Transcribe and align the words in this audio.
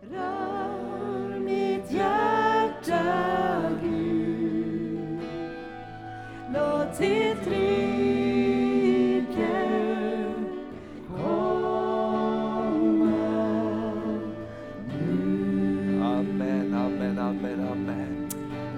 Rör 0.00 1.38
mitt 1.38 1.92
hjärta, 1.92 3.02
Gud. 3.82 5.20
Låt 6.54 6.98
ditt 6.98 7.46
rike 7.46 8.26
komma 11.16 12.70
nu. 14.88 16.02
Amen, 16.02 16.74
amen, 16.74 17.18
amen, 17.18 17.68
amen. 17.72 18.28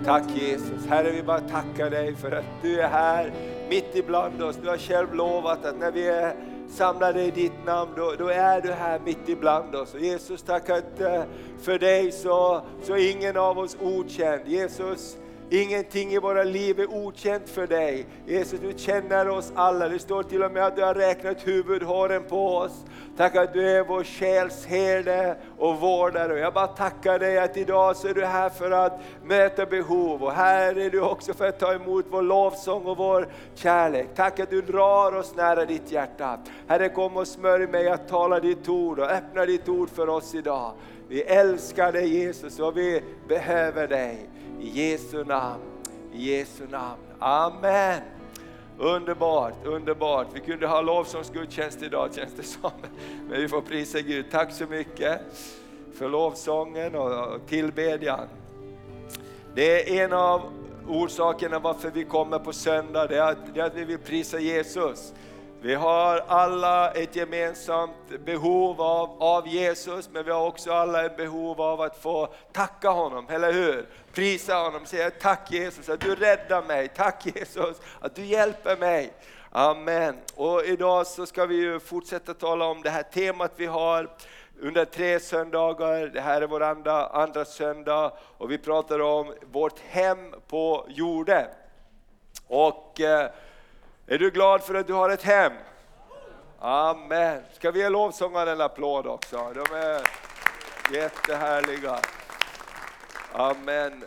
Tack 0.04 0.24
Jesus. 0.34 0.86
Herre, 0.86 1.10
vi 1.10 1.22
bara 1.22 1.40
tackar 1.40 1.90
dig 1.90 2.14
för 2.14 2.32
att 2.32 2.44
du 2.62 2.80
är 2.80 2.88
här 2.88 3.32
mitt 3.70 3.96
ibland 3.96 4.42
oss. 4.42 4.56
Du 4.62 4.68
har 4.68 4.78
själv 4.78 5.14
lovat 5.14 5.64
att 5.64 5.78
när 5.78 5.92
vi 5.92 6.08
är 6.08 6.34
samlade 6.68 7.22
i 7.24 7.30
ditt 7.30 7.64
namn, 7.66 7.90
då, 7.96 8.14
då 8.18 8.28
är 8.28 8.60
du 8.60 8.72
här 8.72 9.00
mitt 9.04 9.28
ibland 9.28 9.74
oss. 9.74 9.94
Och 9.94 10.00
Jesus, 10.00 10.42
tack 10.42 10.70
att 10.70 11.00
för 11.60 11.78
dig 11.78 12.12
så, 12.12 12.62
så 12.82 12.96
ingen 12.96 13.36
av 13.36 13.58
oss 13.58 13.76
okänd. 13.80 14.42
Jesus, 14.46 15.16
Ingenting 15.50 16.12
i 16.12 16.18
våra 16.18 16.44
liv 16.44 16.80
är 16.80 16.90
okänt 16.90 17.48
för 17.48 17.66
dig. 17.66 18.06
Jesus, 18.26 18.60
du 18.60 18.72
känner 18.76 19.28
oss 19.28 19.52
alla. 19.54 19.88
Det 19.88 19.98
står 19.98 20.22
till 20.22 20.42
och 20.42 20.52
med 20.52 20.66
att 20.66 20.76
du 20.76 20.82
har 20.82 20.94
räknat 20.94 21.46
huvudhåren 21.46 22.22
på 22.28 22.56
oss. 22.56 22.84
Tack 23.16 23.36
att 23.36 23.52
du 23.52 23.70
är 23.70 23.84
vår 23.84 24.04
själs 24.04 24.66
herde 24.66 25.36
och 25.58 25.80
vårdare. 25.80 26.38
Jag 26.38 26.54
bara 26.54 26.66
tackar 26.66 27.18
dig 27.18 27.38
att 27.38 27.56
idag 27.56 27.96
så 27.96 28.08
är 28.08 28.14
du 28.14 28.24
här 28.24 28.48
för 28.48 28.70
att 28.70 29.00
möta 29.24 29.66
behov. 29.66 30.22
Och 30.22 30.32
här 30.32 30.78
är 30.78 30.90
du 30.90 31.00
också 31.00 31.34
för 31.34 31.48
att 31.48 31.58
ta 31.58 31.74
emot 31.74 32.06
vår 32.10 32.22
lovsång 32.22 32.86
och 32.86 32.96
vår 32.96 33.28
kärlek. 33.54 34.08
Tack 34.14 34.40
att 34.40 34.50
du 34.50 34.62
drar 34.62 35.16
oss 35.16 35.36
nära 35.36 35.64
ditt 35.64 35.92
hjärta. 35.92 36.38
Herre, 36.66 36.88
kom 36.88 37.16
och 37.16 37.28
smörj 37.28 37.66
mig 37.66 37.88
att 37.88 38.08
tala 38.08 38.40
ditt 38.40 38.68
ord 38.68 38.98
och 38.98 39.10
öppna 39.10 39.46
ditt 39.46 39.68
ord 39.68 39.90
för 39.90 40.08
oss 40.08 40.34
idag. 40.34 40.72
Vi 41.08 41.22
älskar 41.22 41.92
dig 41.92 42.08
Jesus 42.08 42.58
och 42.58 42.76
vi 42.76 43.02
behöver 43.28 43.86
dig. 43.86 44.28
I 44.60 44.68
Jesu 44.68 45.24
namn, 45.24 45.62
i 46.12 46.30
Jesu 46.30 46.66
namn. 46.70 47.00
Amen. 47.18 48.00
Underbart, 48.78 49.54
underbart. 49.64 50.26
Vi 50.32 50.40
kunde 50.40 50.66
ha 50.66 50.80
lovsångsgudstjänst 50.80 51.82
idag 51.82 52.14
känns 52.14 52.32
det 52.36 52.42
som. 52.42 52.70
Men 53.28 53.40
vi 53.40 53.48
får 53.48 53.60
prisa 53.60 54.00
Gud. 54.00 54.30
Tack 54.30 54.52
så 54.52 54.66
mycket 54.66 55.20
för 55.94 56.08
lovsången 56.08 56.94
och 56.94 57.46
tillbedjan. 57.46 58.28
Det 59.54 59.98
är 59.98 60.04
en 60.04 60.12
av 60.12 60.40
orsakerna 60.88 61.58
varför 61.58 61.90
vi 61.90 62.04
kommer 62.04 62.38
på 62.38 62.52
söndag, 62.52 63.06
det 63.06 63.16
är 63.16 63.22
att, 63.22 63.54
det 63.54 63.60
är 63.60 63.64
att 63.64 63.74
vi 63.74 63.84
vill 63.84 63.98
prisa 63.98 64.40
Jesus. 64.40 65.12
Vi 65.60 65.74
har 65.74 66.24
alla 66.28 66.90
ett 66.90 67.16
gemensamt 67.16 68.24
behov 68.24 68.80
av, 68.80 69.22
av 69.22 69.48
Jesus, 69.48 70.08
men 70.12 70.24
vi 70.24 70.30
har 70.30 70.46
också 70.46 70.72
alla 70.72 71.04
ett 71.04 71.16
behov 71.16 71.60
av 71.60 71.80
att 71.80 71.96
få 71.96 72.28
tacka 72.52 72.88
honom, 72.88 73.26
eller 73.28 73.52
hur? 73.52 73.86
Prisa 74.12 74.54
honom, 74.54 74.86
säga 74.86 75.10
tack 75.10 75.52
Jesus 75.52 75.88
att 75.88 76.00
du 76.00 76.14
räddar 76.14 76.62
mig, 76.62 76.88
tack 76.88 77.26
Jesus 77.26 77.76
att 78.00 78.14
du 78.14 78.24
hjälper 78.24 78.76
mig. 78.76 79.12
Amen. 79.50 80.16
Och 80.34 80.64
idag 80.64 81.06
så 81.06 81.26
ska 81.26 81.46
vi 81.46 81.56
ju 81.56 81.80
fortsätta 81.80 82.34
tala 82.34 82.64
om 82.64 82.82
det 82.82 82.90
här 82.90 83.02
temat 83.02 83.52
vi 83.56 83.66
har 83.66 84.10
under 84.60 84.84
tre 84.84 85.20
söndagar. 85.20 86.06
Det 86.06 86.20
här 86.20 86.42
är 86.42 86.46
vår 86.46 86.62
andra, 86.62 87.06
andra 87.06 87.44
söndag 87.44 88.12
och 88.38 88.50
vi 88.50 88.58
pratar 88.58 89.00
om 89.00 89.34
vårt 89.52 89.80
hem 89.80 90.34
på 90.48 90.86
jorden. 90.88 91.46
Och 92.46 93.00
eh, 93.00 93.30
är 94.08 94.18
du 94.18 94.30
glad 94.30 94.62
för 94.62 94.74
att 94.74 94.86
du 94.86 94.92
har 94.92 95.10
ett 95.10 95.22
hem? 95.22 95.52
Amen. 96.58 97.42
Ska 97.52 97.70
vi 97.70 97.80
ge 97.80 97.88
lovsångaren 97.88 98.48
en 98.48 98.60
applåd 98.60 99.06
också? 99.06 99.52
De 99.54 99.76
är 99.76 100.02
jättehärliga. 100.94 101.98
Amen. 103.32 104.04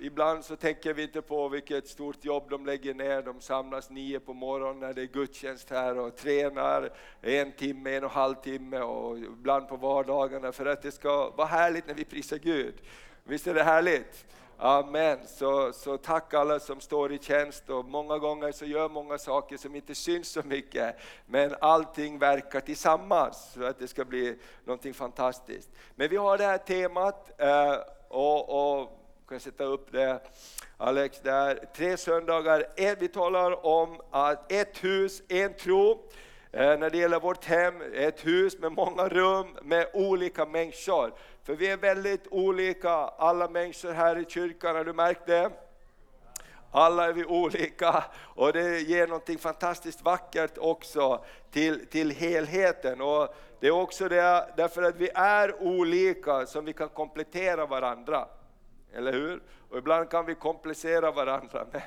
Ibland 0.00 0.44
så 0.44 0.56
tänker 0.56 0.94
vi 0.94 1.02
inte 1.02 1.22
på 1.22 1.48
vilket 1.48 1.88
stort 1.88 2.24
jobb 2.24 2.50
de 2.50 2.66
lägger 2.66 2.94
ner. 2.94 3.22
De 3.22 3.40
samlas 3.40 3.90
nio 3.90 4.20
på 4.20 4.32
morgonen 4.32 4.80
när 4.80 4.94
det 4.94 5.02
är 5.02 5.06
gudstjänst 5.06 5.70
här 5.70 5.98
och 5.98 6.16
tränar 6.16 6.90
en 7.22 7.52
timme, 7.52 7.96
en 7.96 8.04
och 8.04 8.10
en 8.10 8.16
halv 8.16 8.34
timme 8.34 8.80
och 8.80 9.18
ibland 9.18 9.68
på 9.68 9.76
vardagarna 9.76 10.52
för 10.52 10.66
att 10.66 10.82
det 10.82 10.92
ska 10.92 11.30
vara 11.30 11.48
härligt 11.48 11.86
när 11.86 11.94
vi 11.94 12.04
prisar 12.04 12.38
Gud. 12.38 12.74
Visst 13.24 13.46
är 13.46 13.54
det 13.54 13.62
härligt? 13.62 14.26
Amen. 14.62 15.18
Så, 15.26 15.72
så 15.72 15.96
tack 15.96 16.34
alla 16.34 16.60
som 16.60 16.80
står 16.80 17.12
i 17.12 17.18
tjänst 17.18 17.70
och 17.70 17.84
många 17.84 18.18
gånger 18.18 18.52
så 18.52 18.64
gör 18.64 18.88
många 18.88 19.18
saker 19.18 19.56
som 19.56 19.76
inte 19.76 19.94
syns 19.94 20.28
så 20.28 20.42
mycket. 20.44 20.96
Men 21.26 21.54
allting 21.60 22.18
verkar 22.18 22.60
tillsammans 22.60 23.52
så 23.54 23.64
att 23.64 23.78
det 23.78 23.88
ska 23.88 24.04
bli 24.04 24.38
någonting 24.64 24.94
fantastiskt. 24.94 25.70
Men 25.94 26.08
vi 26.08 26.16
har 26.16 26.38
det 26.38 26.44
här 26.44 26.58
temat 26.58 27.40
eh, 27.40 27.74
och, 28.08 28.78
och 28.80 28.88
kan 29.28 29.34
jag 29.34 29.42
sätta 29.42 29.64
upp 29.64 29.92
det 29.92 30.20
Alex 30.76 31.20
där. 31.20 31.64
Tre 31.76 31.96
söndagar, 31.96 32.64
vi 33.00 33.08
talar 33.08 33.66
om 33.66 34.00
att 34.10 34.52
ett 34.52 34.84
hus, 34.84 35.22
en 35.28 35.54
tro. 35.54 36.10
Eh, 36.52 36.78
när 36.78 36.90
det 36.90 36.98
gäller 36.98 37.20
vårt 37.20 37.44
hem, 37.44 37.74
ett 37.94 38.26
hus 38.26 38.58
med 38.58 38.72
många 38.72 39.08
rum 39.08 39.46
med 39.62 39.86
olika 39.92 40.46
människor. 40.46 41.12
För 41.44 41.54
vi 41.54 41.70
är 41.70 41.76
väldigt 41.76 42.26
olika, 42.30 42.90
alla 42.90 43.48
människor 43.48 43.92
här 43.92 44.18
i 44.18 44.24
kyrkan, 44.24 44.76
har 44.76 44.84
du 44.84 44.92
märkt 44.92 45.26
det? 45.26 45.50
Alla 46.72 47.08
är 47.08 47.12
vi 47.12 47.24
olika 47.24 48.04
och 48.18 48.52
det 48.52 48.80
ger 48.80 49.06
någonting 49.06 49.38
fantastiskt 49.38 50.02
vackert 50.02 50.58
också 50.58 51.24
till, 51.50 51.86
till 51.86 52.10
helheten. 52.10 53.00
Och 53.00 53.34
det 53.60 53.66
är 53.66 53.70
också 53.70 54.08
det, 54.08 54.48
därför 54.56 54.82
att 54.82 54.96
vi 54.96 55.10
är 55.14 55.62
olika 55.62 56.46
som 56.46 56.64
vi 56.64 56.72
kan 56.72 56.88
komplettera 56.88 57.66
varandra. 57.66 58.28
Eller 58.92 59.12
hur? 59.12 59.40
Och 59.70 59.78
ibland 59.78 60.10
kan 60.10 60.26
vi 60.26 60.34
komplicera 60.34 61.10
varandra, 61.10 61.66
men 61.72 61.82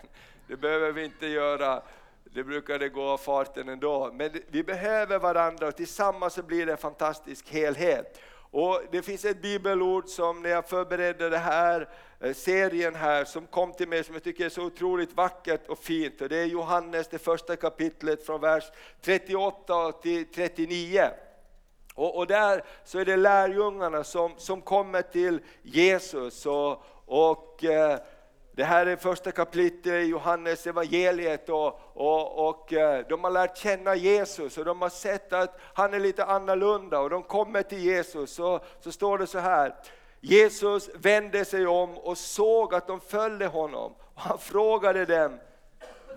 det 0.47 0.55
behöver 0.55 0.91
vi 0.91 1.03
inte 1.03 1.27
göra. 1.27 1.81
Det 2.23 2.43
brukar 2.43 2.79
det 2.79 2.89
gå 2.89 3.03
av 3.03 3.17
farten 3.17 3.69
ändå. 3.69 4.11
Men 4.13 4.31
vi 4.47 4.63
behöver 4.63 5.19
varandra 5.19 5.67
och 5.67 5.75
tillsammans 5.75 6.33
så 6.33 6.43
blir 6.43 6.65
det 6.65 6.71
en 6.71 6.77
fantastisk 6.77 7.49
helhet. 7.49 8.19
Och 8.53 8.81
Det 8.91 9.01
finns 9.01 9.25
ett 9.25 9.41
bibelord 9.41 10.07
som 10.07 10.41
när 10.41 10.49
jag 10.49 10.69
förberedde 10.69 11.29
den 11.29 11.41
här 11.41 11.89
eh, 12.19 12.33
serien 12.33 12.95
här 12.95 13.25
som 13.25 13.47
kom 13.47 13.73
till 13.73 13.87
mig 13.87 14.03
som 14.03 14.13
jag 14.13 14.23
tycker 14.23 14.45
är 14.45 14.49
så 14.49 14.63
otroligt 14.63 15.13
vackert 15.13 15.67
och 15.67 15.79
fint. 15.79 16.21
Och 16.21 16.29
det 16.29 16.37
är 16.37 16.45
Johannes, 16.45 17.07
det 17.07 17.17
första 17.17 17.55
kapitlet 17.55 18.25
från 18.25 18.41
vers 18.41 18.63
38 19.01 19.91
till 19.91 20.25
39. 20.25 21.09
Och, 21.93 22.17
och 22.17 22.27
där 22.27 22.63
så 22.85 22.99
är 22.99 23.05
det 23.05 23.17
lärjungarna 23.17 24.03
som, 24.03 24.31
som 24.37 24.61
kommer 24.61 25.01
till 25.01 25.39
Jesus 25.61 26.45
och, 26.45 26.83
och 27.05 27.63
eh, 27.63 27.99
det 28.55 28.63
här 28.63 28.85
är 28.85 28.95
första 28.95 29.31
kapitlet 29.31 29.85
i 29.85 30.05
Johannes 30.05 30.67
evangeliet 30.67 31.49
och, 31.49 31.79
och, 31.93 32.49
och 32.49 32.73
eh, 32.73 33.05
de 33.09 33.23
har 33.23 33.31
lärt 33.31 33.57
känna 33.57 33.95
Jesus 33.95 34.57
och 34.57 34.65
de 34.65 34.81
har 34.81 34.89
sett 34.89 35.33
att 35.33 35.59
han 35.73 35.93
är 35.93 35.99
lite 35.99 36.25
annorlunda 36.25 36.99
och 36.99 37.09
de 37.09 37.23
kommer 37.23 37.61
till 37.61 37.79
Jesus 37.79 38.39
och 38.39 38.65
så 38.79 38.91
står 38.91 39.17
det 39.17 39.27
så 39.27 39.39
här. 39.39 39.75
Jesus 40.19 40.89
vände 40.95 41.45
sig 41.45 41.67
om 41.67 41.97
och 41.97 42.17
såg 42.17 42.73
att 42.73 42.87
de 42.87 42.99
följde 43.01 43.47
honom 43.47 43.93
och 44.13 44.21
han 44.21 44.39
frågade 44.39 45.05
dem, 45.05 45.39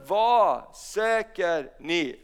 vad 0.07 0.77
söker 0.77 1.73
ni? 1.81 2.21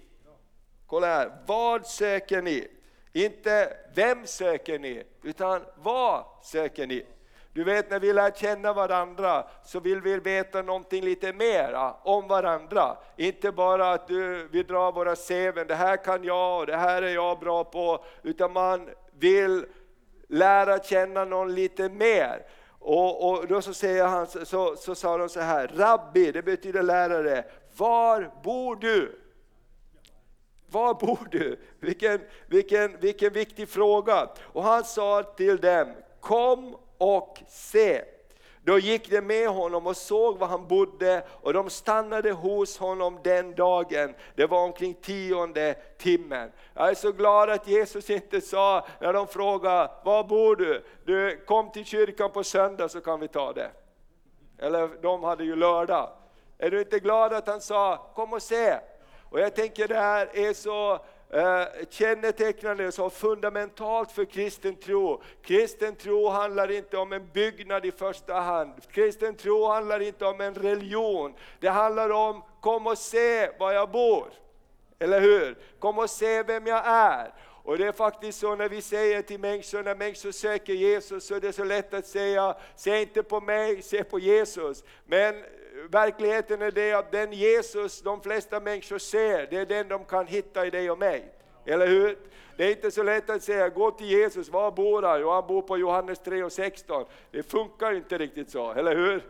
Kolla 0.86 1.06
här, 1.06 1.32
vad 1.46 1.86
söker 1.86 2.42
ni? 2.42 2.68
Inte 3.12 3.76
vem 3.94 4.26
söker 4.26 4.78
ni, 4.78 5.02
utan 5.22 5.62
vad 5.76 6.24
söker 6.42 6.86
ni? 6.86 7.06
Du 7.54 7.64
vet 7.64 7.90
när 7.90 8.00
vi 8.00 8.12
lär 8.12 8.30
känna 8.30 8.72
varandra 8.72 9.46
så 9.64 9.80
vill 9.80 10.00
vi 10.00 10.18
veta 10.18 10.62
någonting 10.62 11.04
lite 11.04 11.32
mera 11.32 11.94
om 12.02 12.28
varandra. 12.28 12.96
Inte 13.16 13.52
bara 13.52 13.92
att 13.92 14.08
du, 14.08 14.48
vi 14.52 14.62
drar 14.62 14.92
våra 14.92 15.16
seven, 15.16 15.66
det 15.66 15.74
här 15.74 15.96
kan 15.96 16.24
jag 16.24 16.60
och 16.60 16.66
det 16.66 16.76
här 16.76 17.02
är 17.02 17.14
jag 17.14 17.38
bra 17.38 17.64
på. 17.64 18.04
Utan 18.22 18.52
man 18.52 18.88
vill 19.18 19.66
lära 20.28 20.78
känna 20.78 21.24
någon 21.24 21.54
lite 21.54 21.88
mer. 21.88 22.46
Och, 22.78 23.30
och 23.30 23.46
då 23.46 23.62
så, 23.62 23.74
säger 23.74 24.04
han, 24.04 24.26
så, 24.26 24.76
så 24.76 24.94
sa 24.94 25.18
de 25.18 25.28
så 25.28 25.40
här, 25.40 25.70
Rabbi, 25.76 26.32
det 26.32 26.42
betyder 26.42 26.82
lärare, 26.82 27.44
var 27.76 28.30
bor 28.42 28.76
du? 28.76 29.18
Var 30.70 30.94
bor 30.94 31.28
du? 31.30 31.60
Vilken, 31.80 32.20
vilken, 32.46 33.00
vilken 33.00 33.32
viktig 33.32 33.68
fråga. 33.68 34.28
Och 34.42 34.62
han 34.62 34.84
sa 34.84 35.22
till 35.22 35.56
dem, 35.56 35.94
kom 36.20 36.76
och 37.02 37.38
se. 37.48 38.02
Då 38.64 38.78
gick 38.78 39.10
de 39.10 39.20
med 39.20 39.48
honom 39.48 39.86
och 39.86 39.96
såg 39.96 40.38
var 40.38 40.46
han 40.46 40.68
bodde 40.68 41.24
och 41.30 41.52
de 41.52 41.70
stannade 41.70 42.32
hos 42.32 42.78
honom 42.78 43.18
den 43.24 43.54
dagen. 43.54 44.14
Det 44.34 44.46
var 44.46 44.64
omkring 44.64 44.94
tionde 44.94 45.74
timmen. 45.98 46.52
Jag 46.74 46.88
är 46.88 46.94
så 46.94 47.12
glad 47.12 47.50
att 47.50 47.68
Jesus 47.68 48.10
inte 48.10 48.40
sa 48.40 48.86
när 49.00 49.12
de 49.12 49.26
frågade, 49.26 49.90
var 50.04 50.24
bor 50.24 50.56
du? 50.56 50.84
Du 51.04 51.44
kom 51.46 51.70
till 51.70 51.84
kyrkan 51.84 52.30
på 52.30 52.44
söndag 52.44 52.88
så 52.88 53.00
kan 53.00 53.20
vi 53.20 53.28
ta 53.28 53.52
det. 53.52 53.70
Eller 54.58 55.02
de 55.02 55.22
hade 55.22 55.44
ju 55.44 55.56
lördag. 55.56 56.10
Är 56.58 56.70
du 56.70 56.80
inte 56.80 56.98
glad 56.98 57.32
att 57.32 57.46
han 57.46 57.60
sa, 57.60 58.12
kom 58.14 58.32
och 58.32 58.42
se? 58.42 58.78
Och 59.30 59.40
jag 59.40 59.54
tänker 59.54 59.88
det 59.88 60.00
här 60.00 60.38
är 60.38 60.52
så 60.52 60.98
Eh, 61.34 61.64
kännetecknande, 61.90 62.92
som 62.92 63.10
fundamentalt 63.10 64.12
för 64.12 64.24
kristen 64.24 64.76
tro. 64.76 65.22
Kristen 65.42 65.96
tro 65.96 66.28
handlar 66.28 66.70
inte 66.70 66.96
om 66.96 67.12
en 67.12 67.28
byggnad 67.32 67.86
i 67.86 67.92
första 67.92 68.34
hand. 68.34 68.72
Kristen 68.90 69.34
tro 69.34 69.66
handlar 69.66 70.00
inte 70.00 70.26
om 70.26 70.40
en 70.40 70.54
religion. 70.54 71.34
Det 71.60 71.68
handlar 71.68 72.10
om, 72.10 72.42
kom 72.60 72.86
och 72.86 72.98
se 72.98 73.50
var 73.58 73.72
jag 73.72 73.90
bor. 73.90 74.32
Eller 74.98 75.20
hur? 75.20 75.58
Kom 75.78 75.98
och 75.98 76.10
se 76.10 76.42
vem 76.42 76.66
jag 76.66 76.82
är. 76.86 77.34
Och 77.64 77.78
det 77.78 77.86
är 77.86 77.92
faktiskt 77.92 78.38
så 78.38 78.56
när 78.56 78.68
vi 78.68 78.82
säger 78.82 79.22
till 79.22 79.40
människor, 79.40 79.82
när 79.82 79.94
människor 79.94 80.32
söker 80.32 80.72
Jesus, 80.72 81.26
så 81.26 81.34
är 81.34 81.40
det 81.40 81.52
så 81.52 81.64
lätt 81.64 81.94
att 81.94 82.06
säga, 82.06 82.56
se 82.76 83.00
inte 83.00 83.22
på 83.22 83.40
mig, 83.40 83.82
se 83.82 84.04
på 84.04 84.18
Jesus. 84.18 84.84
Men 85.06 85.44
verkligheten 85.90 86.62
är 86.62 86.70
det 86.70 86.92
att 86.92 87.12
den 87.12 87.32
Jesus 87.32 88.02
de 88.02 88.20
flesta 88.20 88.60
människor 88.60 88.98
ser, 88.98 89.46
det 89.50 89.56
är 89.56 89.66
den 89.66 89.88
de 89.88 90.04
kan 90.04 90.26
hitta 90.26 90.66
i 90.66 90.70
dig 90.70 90.90
och 90.90 90.98
mig. 90.98 91.32
Eller 91.64 91.86
hur? 91.86 92.18
Det 92.56 92.64
är 92.64 92.70
inte 92.70 92.90
så 92.90 93.02
lätt 93.02 93.30
att 93.30 93.42
säga, 93.42 93.68
gå 93.68 93.90
till 93.90 94.06
Jesus, 94.06 94.48
var 94.48 94.70
bor 94.70 95.02
han? 95.02 95.20
Jo, 95.20 95.30
han 95.30 95.46
bor 95.46 95.62
på 95.62 95.78
Johannes 95.78 96.18
3 96.18 96.44
och 96.44 96.52
16. 96.52 97.04
Det 97.30 97.42
funkar 97.42 97.92
inte 97.92 98.18
riktigt 98.18 98.50
så, 98.50 98.72
eller 98.72 98.96
hur? 98.96 99.22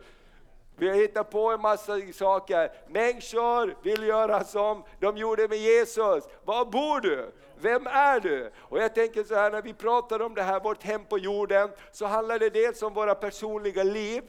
Vi 0.77 0.89
har 0.89 0.97
hittat 0.97 1.31
på 1.31 1.51
en 1.51 1.61
massa 1.61 1.93
saker. 2.13 2.73
Människor 2.89 3.77
vill 3.83 4.03
göra 4.03 4.45
som 4.45 4.85
de 5.01 5.17
gjorde 5.17 5.49
med 5.49 5.59
Jesus. 5.59 6.29
Var 6.45 6.65
bor 6.65 7.01
du? 7.01 7.33
Vem 7.61 7.87
är 7.87 8.21
du? 8.21 8.51
Och 8.59 8.79
jag 8.79 8.95
tänker 8.95 9.25
så 9.25 9.35
här, 9.35 9.51
när 9.51 9.63
vi 9.63 9.75
pratar 9.75 10.23
om 10.23 10.35
det 10.35 10.43
här, 10.43 10.61
vårt 10.61 10.83
hem 10.83 11.05
på 11.05 11.19
jorden, 11.19 11.71
så 11.93 12.07
handlar 12.07 12.39
det 12.39 12.51
dels 12.51 12.83
om 12.83 12.95
våra 12.95 13.15
personliga 13.15 13.83
liv, 13.83 14.23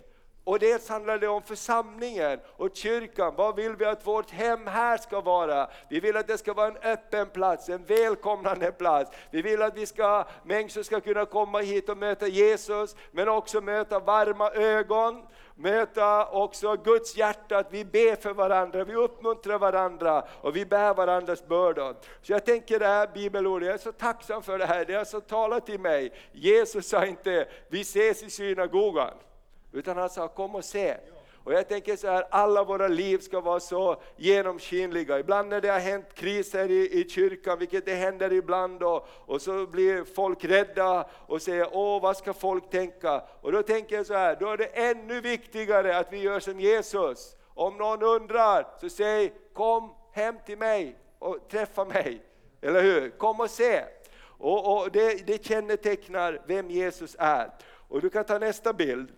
och 0.43 0.59
dels 0.59 0.89
handlar 0.89 1.17
det 1.17 1.27
om 1.27 1.41
församlingen 1.41 2.39
och 2.45 2.69
kyrkan. 2.73 3.33
Vad 3.37 3.55
vill 3.55 3.75
vi 3.75 3.85
att 3.85 4.07
vårt 4.07 4.31
hem 4.31 4.67
här 4.67 4.97
ska 4.97 5.21
vara? 5.21 5.69
Vi 5.89 5.99
vill 5.99 6.17
att 6.17 6.27
det 6.27 6.37
ska 6.37 6.53
vara 6.53 6.67
en 6.67 6.77
öppen 6.77 7.29
plats, 7.29 7.69
en 7.69 7.85
välkomnande 7.85 8.71
plats. 8.71 9.11
Vi 9.31 9.41
vill 9.41 9.61
att 9.61 9.77
vi 9.77 9.85
ska, 9.85 10.25
människor 10.43 10.83
ska 10.83 11.01
kunna 11.01 11.25
komma 11.25 11.59
hit 11.59 11.89
och 11.89 11.97
möta 11.97 12.27
Jesus, 12.27 12.95
men 13.11 13.29
också 13.29 13.61
möta 13.61 13.99
varma 13.99 14.51
ögon, 14.51 15.23
möta 15.55 16.27
också 16.27 16.75
Guds 16.75 17.17
hjärta, 17.17 17.57
att 17.57 17.73
vi 17.73 17.85
ber 17.85 18.15
för 18.15 18.33
varandra, 18.33 18.83
vi 18.83 18.95
uppmuntrar 18.95 19.59
varandra 19.59 20.23
och 20.41 20.55
vi 20.55 20.65
bär 20.65 20.93
varandras 20.93 21.47
bördor. 21.47 21.95
Så 22.21 22.31
jag 22.31 22.45
tänker 22.45 22.79
det 22.79 22.87
här 22.87 23.09
bibelordet, 23.13 23.67
jag 23.67 23.73
är 23.73 23.77
så 23.77 23.91
tacksam 23.91 24.43
för 24.43 24.57
det 24.57 24.65
här, 24.65 24.85
det 24.85 24.93
har 24.93 25.05
så 25.05 25.21
talat 25.21 25.65
till 25.65 25.79
mig. 25.79 26.13
Jesus 26.31 26.87
sa 26.87 27.05
inte, 27.05 27.47
vi 27.67 27.81
ses 27.81 28.23
i 28.23 28.29
synagogan. 28.29 29.13
Utan 29.73 29.97
han 29.97 30.09
sa 30.09 30.27
kom 30.27 30.55
och 30.55 30.65
se. 30.65 30.97
Och 31.43 31.53
jag 31.53 31.67
tänker 31.67 31.95
så 31.95 32.07
här, 32.07 32.25
alla 32.29 32.63
våra 32.63 32.87
liv 32.87 33.17
ska 33.17 33.41
vara 33.41 33.59
så 33.59 34.01
genomskinliga. 34.15 35.19
Ibland 35.19 35.49
när 35.49 35.61
det 35.61 35.67
har 35.67 35.79
hänt 35.79 36.13
kriser 36.13 36.71
i, 36.71 36.99
i 36.99 37.09
kyrkan, 37.09 37.59
vilket 37.59 37.85
det 37.85 37.95
händer 37.95 38.33
ibland, 38.33 38.83
och, 38.83 39.07
och 39.25 39.41
så 39.41 39.67
blir 39.67 40.03
folk 40.03 40.45
rädda 40.45 41.09
och 41.27 41.41
säger 41.41 41.69
åh 41.71 42.01
vad 42.01 42.17
ska 42.17 42.33
folk 42.33 42.69
tänka? 42.69 43.23
Och 43.41 43.51
då 43.51 43.63
tänker 43.63 43.95
jag 43.95 44.05
så 44.05 44.13
här, 44.13 44.37
då 44.39 44.49
är 44.49 44.57
det 44.57 44.65
ännu 44.65 45.21
viktigare 45.21 45.97
att 45.97 46.13
vi 46.13 46.17
gör 46.17 46.39
som 46.39 46.59
Jesus. 46.59 47.35
Om 47.53 47.77
någon 47.77 48.03
undrar, 48.03 48.67
så 48.81 48.89
säg 48.89 49.33
kom 49.53 49.93
hem 50.11 50.35
till 50.45 50.57
mig 50.57 50.95
och 51.19 51.47
träffa 51.49 51.85
mig. 51.85 52.21
Eller 52.61 52.81
hur? 52.81 53.09
Kom 53.09 53.39
och 53.39 53.49
se. 53.49 53.83
Och, 54.25 54.77
och 54.77 54.91
det, 54.91 55.27
det 55.27 55.45
kännetecknar 55.45 56.41
vem 56.47 56.69
Jesus 56.69 57.15
är. 57.19 57.49
Och 57.87 58.01
du 58.01 58.09
kan 58.09 58.23
ta 58.23 58.39
nästa 58.39 58.73
bild. 58.73 59.09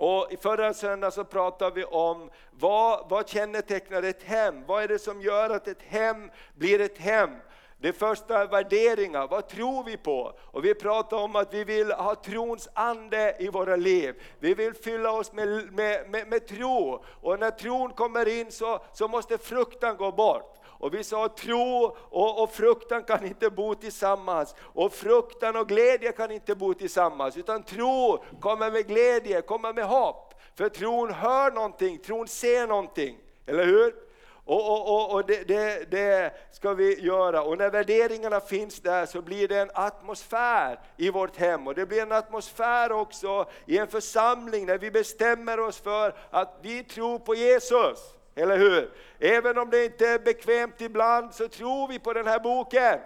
Och 0.00 0.32
förra 0.40 0.74
söndagen 0.74 1.12
så 1.12 1.24
pratade 1.24 1.74
vi 1.74 1.84
om 1.84 2.30
vad, 2.50 3.08
vad 3.08 3.28
kännetecknar 3.28 4.02
ett 4.02 4.22
hem? 4.22 4.64
Vad 4.66 4.82
är 4.82 4.88
det 4.88 4.98
som 4.98 5.20
gör 5.20 5.50
att 5.50 5.68
ett 5.68 5.82
hem 5.82 6.30
blir 6.54 6.80
ett 6.80 6.98
hem? 6.98 7.30
Det 7.78 7.92
första 7.92 8.42
är 8.42 8.46
värderingar, 8.46 9.28
vad 9.28 9.48
tror 9.48 9.84
vi 9.84 9.96
på? 9.96 10.32
Och 10.40 10.64
vi 10.64 10.74
pratar 10.74 11.16
om 11.16 11.36
att 11.36 11.54
vi 11.54 11.64
vill 11.64 11.92
ha 11.92 12.14
trons 12.14 12.68
ande 12.74 13.36
i 13.38 13.48
våra 13.48 13.76
liv. 13.76 14.22
Vi 14.38 14.54
vill 14.54 14.74
fylla 14.74 15.12
oss 15.12 15.32
med, 15.32 15.72
med, 15.72 16.10
med, 16.10 16.28
med 16.28 16.46
tro. 16.46 17.04
Och 17.20 17.40
när 17.40 17.50
tron 17.50 17.90
kommer 17.90 18.28
in 18.40 18.52
så, 18.52 18.78
så 18.92 19.08
måste 19.08 19.38
fruktan 19.38 19.96
gå 19.96 20.12
bort. 20.12 20.59
Och 20.80 20.94
vi 20.94 21.04
sa 21.04 21.24
att 21.24 21.36
tro 21.36 21.96
och, 22.10 22.42
och, 22.42 22.50
fruktan 22.50 23.02
kan 23.02 23.26
inte 23.26 23.50
bo 23.50 23.74
tillsammans. 23.74 24.54
Och 24.60 24.92
fruktan 24.92 25.56
och 25.56 25.68
glädje 25.68 26.12
kan 26.12 26.30
inte 26.30 26.54
bo 26.54 26.74
tillsammans. 26.74 27.36
Utan 27.36 27.62
tro 27.62 28.24
kommer 28.40 28.70
med 28.70 28.86
glädje, 28.86 29.42
kommer 29.42 29.72
med 29.72 29.84
hopp. 29.84 30.34
För 30.54 30.68
tron 30.68 31.12
hör 31.12 31.50
någonting, 31.50 31.98
tron 31.98 32.28
ser 32.28 32.66
någonting. 32.66 33.18
Eller 33.46 33.64
hur? 33.64 33.94
Och, 34.44 34.70
och, 34.70 34.94
och, 34.94 35.14
och 35.14 35.26
det, 35.26 35.48
det, 35.48 35.90
det, 35.90 36.32
ska 36.52 36.74
vi 36.74 37.00
göra. 37.00 37.42
Och 37.42 37.58
när 37.58 37.70
värderingarna 37.70 38.40
finns 38.40 38.80
där 38.80 39.06
så 39.06 39.22
blir 39.22 39.48
det 39.48 39.58
en 39.58 39.70
atmosfär 39.74 40.80
i 40.96 41.10
vårt 41.10 41.36
hem. 41.36 41.66
Och 41.66 41.74
det 41.74 41.86
blir 41.86 42.02
en 42.02 42.12
atmosfär 42.12 42.92
också 42.92 43.50
i 43.66 43.78
en 43.78 43.88
församling 43.88 44.66
när 44.66 44.78
vi 44.78 44.90
bestämmer 44.90 45.60
oss 45.60 45.80
för 45.80 46.14
att 46.30 46.58
vi 46.62 46.84
tror 46.84 47.18
på 47.18 47.34
Jesus. 47.34 48.19
Eller 48.40 48.56
hur? 48.56 48.90
Även 49.18 49.58
om 49.58 49.70
det 49.70 49.84
inte 49.84 50.08
är 50.08 50.18
bekvämt 50.18 50.80
ibland 50.80 51.34
så 51.34 51.48
tror 51.48 51.88
vi 51.88 51.98
på 51.98 52.12
den 52.12 52.26
här 52.26 52.40
boken. 52.40 52.98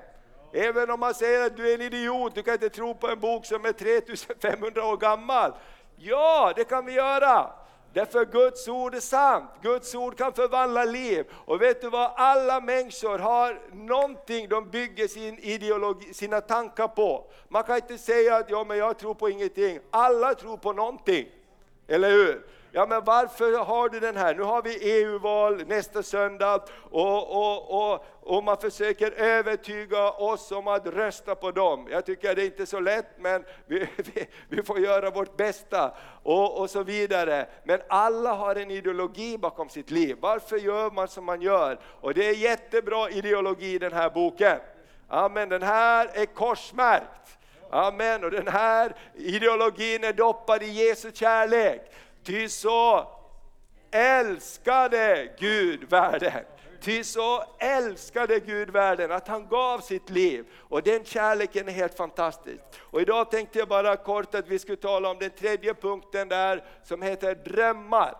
Även 0.53 0.91
om 0.91 1.01
man 1.01 1.15
säger 1.15 1.47
att 1.47 1.57
du 1.57 1.71
är 1.71 1.75
en 1.75 1.83
idiot, 1.83 2.35
du 2.35 2.43
kan 2.43 2.55
inte 2.55 2.69
tro 2.69 2.95
på 2.95 3.09
en 3.09 3.21
bok 3.21 3.47
som 3.47 3.65
är 3.65 3.73
3500 3.73 4.87
år 4.87 4.97
gammal. 4.97 5.53
Ja, 5.97 6.53
det 6.57 6.65
kan 6.65 6.87
vi 6.87 6.93
göra. 6.93 7.51
Därför 7.93 8.25
Guds 8.25 8.69
ord 8.69 8.95
är 8.95 9.01
sant, 9.01 9.51
Guds 9.63 9.95
ord 9.95 10.19
kan 10.19 10.33
förvandla 10.33 10.85
liv. 10.85 11.25
Och 11.33 11.63
vet 11.63 11.81
du 11.81 11.91
vad, 11.91 12.11
alla 12.17 12.61
människor 12.61 13.19
har 13.19 13.61
någonting 13.73 14.49
de 14.49 14.71
bygger 14.71 15.09
sin 15.09 15.39
ideologi, 15.39 16.15
sina 16.15 16.41
tankar 16.41 16.89
på. 16.89 17.31
Man 17.49 17.63
kan 17.63 17.77
inte 17.77 17.99
säga 17.99 18.37
att 18.37 18.51
ja, 18.51 18.65
men 18.65 18.79
jag 18.79 18.99
tror 18.99 19.15
på 19.15 19.31
ingenting, 19.31 19.79
alla 19.91 20.35
tror 20.35 20.57
på 20.57 20.73
någonting. 20.73 21.29
Eller 21.89 22.11
hur? 22.11 22.47
Ja 22.77 22.87
men 22.87 23.05
varför 23.05 23.65
har 23.65 23.89
du 23.89 24.01
den 24.01 24.17
här? 24.17 24.35
Nu 24.35 24.43
har 24.43 24.63
vi 24.63 24.79
EU-val 24.81 25.67
nästa 25.67 26.03
söndag 26.03 26.65
och, 26.91 27.37
och, 27.37 27.93
och, 27.93 28.05
och 28.21 28.45
man 28.45 28.57
försöker 28.57 29.11
övertyga 29.11 30.11
oss 30.11 30.53
om 30.53 30.69
att 30.69 30.87
rösta 30.87 31.35
på 31.35 31.51
dem. 31.51 31.89
Jag 31.91 32.07
tycker 32.07 32.35
det 32.35 32.43
är 32.43 32.47
inte 32.47 32.67
så 32.67 32.81
lätt 32.81 33.07
men 33.19 33.45
vi, 33.67 33.79
vi, 33.97 34.27
vi 34.49 34.63
får 34.63 34.79
göra 34.79 35.11
vårt 35.11 35.37
bästa 35.37 35.95
och, 36.23 36.61
och 36.61 36.71
så 36.71 36.83
vidare. 36.83 37.47
Men 37.65 37.81
alla 37.89 38.33
har 38.33 38.57
en 38.57 38.71
ideologi 38.71 39.39
bakom 39.39 39.69
sitt 39.69 39.91
liv. 39.91 40.17
Varför 40.21 40.57
gör 40.57 40.91
man 40.91 41.09
som 41.09 41.25
man 41.25 41.43
gör? 41.43 41.79
Och 42.01 42.15
det 42.15 42.29
är 42.29 42.35
jättebra 42.35 43.11
ideologi 43.11 43.75
i 43.75 43.79
den 43.79 43.93
här 43.93 44.11
boken. 44.11 44.59
Amen, 45.09 45.49
den 45.49 45.63
här 45.63 46.11
är 46.15 46.27
korsmärkt. 46.27 47.39
Amen, 47.71 48.25
och 48.25 48.31
den 48.31 48.49
här 48.49 48.95
ideologin 49.15 50.05
är 50.05 50.13
doppad 50.13 50.63
i 50.63 50.67
Jesu 50.67 51.11
kärlek. 51.15 51.91
Ty 52.25 52.49
så 52.49 53.09
älskade 53.91 55.29
Gud 55.39 55.91
världen. 55.91 56.45
Ty 56.81 57.05
så 57.05 57.45
älskade 57.59 58.41
Gud 58.41 58.71
världen 58.71 59.13
att 59.13 59.29
han 59.29 59.49
gav 59.49 59.79
sitt 59.79 60.11
liv. 60.11 60.45
Och 60.59 60.83
den 60.83 61.05
kärleken 61.05 61.69
är 61.69 61.73
helt 61.73 61.97
fantastisk. 61.97 62.61
Och 62.81 63.01
idag 63.01 63.31
tänkte 63.31 63.59
jag 63.59 63.69
bara 63.69 63.97
kort 63.97 64.35
att 64.35 64.49
vi 64.49 64.59
skulle 64.59 64.77
tala 64.77 65.11
om 65.11 65.19
den 65.19 65.31
tredje 65.31 65.75
punkten 65.75 66.29
där 66.29 66.65
som 66.85 67.03
heter 67.03 67.35
drömmar. 67.35 68.15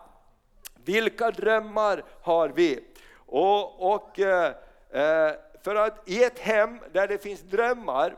Vilka 0.83 1.31
drömmar 1.31 2.03
har 2.21 2.49
vi? 2.49 2.79
Och, 3.15 3.93
och 3.93 4.19
eh, 4.19 4.53
eh 4.91 5.33
för 5.63 5.75
att 5.75 6.09
i 6.09 6.23
ett 6.23 6.39
hem 6.39 6.79
där 6.93 7.07
det 7.07 7.23
finns 7.23 7.41
drömmar, 7.41 8.17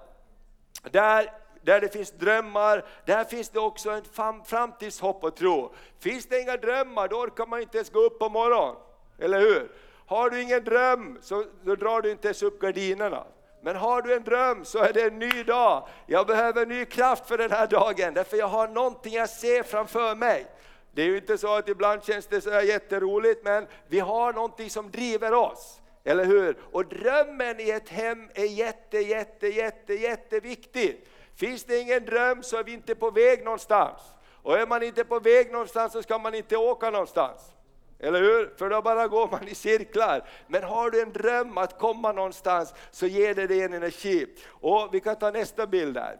där 0.91 1.31
där 1.67 1.81
det 1.81 1.89
finns 1.89 2.11
drömmar, 2.11 2.85
där 3.05 3.23
finns 3.23 3.49
det 3.49 3.59
också 3.59 3.89
en 3.89 4.03
framtidshopp 4.45 5.23
och 5.23 5.35
tro. 5.35 5.73
Finns 5.99 6.25
det 6.25 6.41
inga 6.41 6.57
drömmar, 6.57 7.07
då 7.07 7.15
orkar 7.15 7.45
man 7.45 7.61
inte 7.61 7.77
ens 7.77 7.89
gå 7.89 7.99
upp 7.99 8.19
på 8.19 8.29
morgonen. 8.29 8.75
Eller 9.19 9.39
hur? 9.39 9.71
Har 10.05 10.29
du 10.29 10.41
ingen 10.41 10.63
dröm, 10.63 11.19
så 11.21 11.45
då 11.63 11.75
drar 11.75 12.01
du 12.01 12.11
inte 12.11 12.27
ens 12.27 12.43
upp 12.43 12.61
gardinerna. 12.61 13.23
Men 13.61 13.75
har 13.75 14.01
du 14.01 14.13
en 14.13 14.23
dröm 14.23 14.65
så 14.65 14.79
är 14.79 14.93
det 14.93 15.01
en 15.01 15.19
ny 15.19 15.43
dag. 15.43 15.87
Jag 16.05 16.27
behöver 16.27 16.65
ny 16.65 16.85
kraft 16.85 17.27
för 17.27 17.37
den 17.37 17.51
här 17.51 17.67
dagen, 17.67 18.13
därför 18.13 18.37
jag 18.37 18.47
har 18.47 18.67
någonting 18.67 19.13
jag 19.13 19.29
ser 19.29 19.63
framför 19.63 20.15
mig. 20.15 20.45
Det 20.91 21.01
är 21.01 21.05
ju 21.05 21.17
inte 21.17 21.37
så 21.37 21.55
att 21.55 21.69
ibland 21.69 22.03
känns 22.03 22.27
det 22.27 22.41
så 22.41 22.49
jätteroligt, 22.49 23.43
men 23.43 23.67
vi 23.87 23.99
har 23.99 24.33
någonting 24.33 24.69
som 24.69 24.91
driver 24.91 25.33
oss. 25.33 25.81
Eller 26.03 26.25
hur? 26.25 26.57
Och 26.71 26.85
drömmen 26.85 27.59
i 27.59 27.69
ett 27.69 27.89
hem 27.89 28.29
är 28.33 28.45
jätte, 28.45 28.97
jätte, 28.97 29.47
jätte, 29.47 29.93
jätteviktigt. 29.93 31.09
Finns 31.37 31.63
det 31.63 31.79
ingen 31.79 32.05
dröm 32.05 32.43
så 32.43 32.57
är 32.57 32.63
vi 32.63 32.73
inte 32.73 32.95
på 32.95 33.11
väg 33.11 33.43
någonstans. 33.43 34.01
Och 34.29 34.57
är 34.57 34.67
man 34.67 34.83
inte 34.83 35.03
på 35.03 35.19
väg 35.19 35.51
någonstans 35.51 35.93
så 35.93 36.03
ska 36.03 36.17
man 36.17 36.35
inte 36.35 36.57
åka 36.57 36.89
någonstans. 36.89 37.51
Eller 37.99 38.21
hur? 38.21 38.53
För 38.57 38.69
då 38.69 38.81
bara 38.81 39.07
går 39.07 39.27
man 39.27 39.47
i 39.47 39.55
cirklar. 39.55 40.29
Men 40.47 40.63
har 40.63 40.89
du 40.89 41.01
en 41.01 41.13
dröm 41.13 41.57
att 41.57 41.79
komma 41.79 42.11
någonstans 42.11 42.73
så 42.91 43.07
ger 43.07 43.35
det 43.35 43.47
dig 43.47 43.63
en 43.63 43.73
energi. 43.73 44.35
Och 44.47 44.89
vi 44.93 44.99
kan 44.99 45.15
ta 45.15 45.31
nästa 45.31 45.67
bild 45.67 45.93
där. 45.93 46.13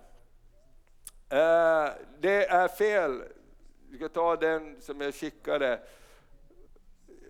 Uh, 1.33 1.93
det 2.19 2.45
är 2.45 2.67
fel. 2.67 3.23
Vi 3.89 3.97
ska 3.97 4.09
ta 4.09 4.35
den 4.35 4.81
som 4.81 5.01
jag 5.01 5.15
skickade. 5.15 5.79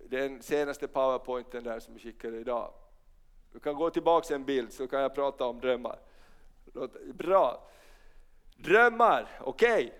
Den 0.08 0.42
senaste 0.42 0.88
powerpointen 0.88 1.64
där 1.64 1.80
som 1.80 1.94
jag 1.94 2.02
skickade 2.02 2.36
idag. 2.36 2.72
Du 3.52 3.60
kan 3.60 3.74
gå 3.74 3.90
tillbaka 3.90 4.34
en 4.34 4.44
bild 4.44 4.72
så 4.72 4.88
kan 4.88 5.00
jag 5.00 5.14
prata 5.14 5.44
om 5.44 5.60
drömmar. 5.60 5.98
Bra. 7.14 7.68
Drömmar, 8.58 9.28
okej. 9.40 9.84
Okay. 9.84 9.90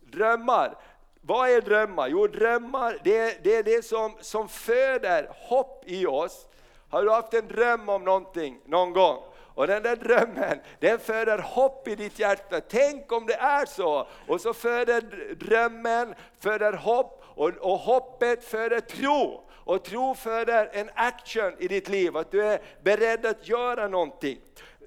Drömmar. 0.00 0.74
Vad 1.20 1.50
är 1.50 1.60
drömmar? 1.60 2.08
Jo, 2.08 2.26
drömmar 2.26 2.98
det 3.04 3.16
är 3.16 3.34
det, 3.42 3.56
är 3.56 3.62
det 3.62 3.84
som, 3.84 4.16
som 4.20 4.48
föder 4.48 5.28
hopp 5.30 5.84
i 5.86 6.06
oss. 6.06 6.46
Har 6.90 7.02
du 7.02 7.10
haft 7.10 7.34
en 7.34 7.48
dröm 7.48 7.88
om 7.88 8.04
någonting 8.04 8.60
någon 8.64 8.92
gång? 8.92 9.22
Och 9.54 9.66
den 9.66 9.82
där 9.82 9.96
drömmen, 9.96 10.60
den 10.80 10.98
föder 10.98 11.38
hopp 11.38 11.88
i 11.88 11.94
ditt 11.94 12.18
hjärta. 12.18 12.60
Tänk 12.60 13.12
om 13.12 13.26
det 13.26 13.34
är 13.34 13.66
så! 13.66 14.06
Och 14.26 14.40
så 14.40 14.54
föder 14.54 15.34
drömmen, 15.34 16.14
föder 16.40 16.72
hopp 16.72 17.22
och, 17.24 17.48
och 17.48 17.78
hoppet 17.78 18.44
föder 18.44 18.80
tro. 18.80 19.44
Och 19.50 19.84
tro 19.84 20.14
föder 20.14 20.70
en 20.72 20.90
action 20.94 21.52
i 21.58 21.68
ditt 21.68 21.88
liv, 21.88 22.16
att 22.16 22.30
du 22.30 22.44
är 22.44 22.60
beredd 22.82 23.26
att 23.26 23.48
göra 23.48 23.88
någonting. 23.88 24.40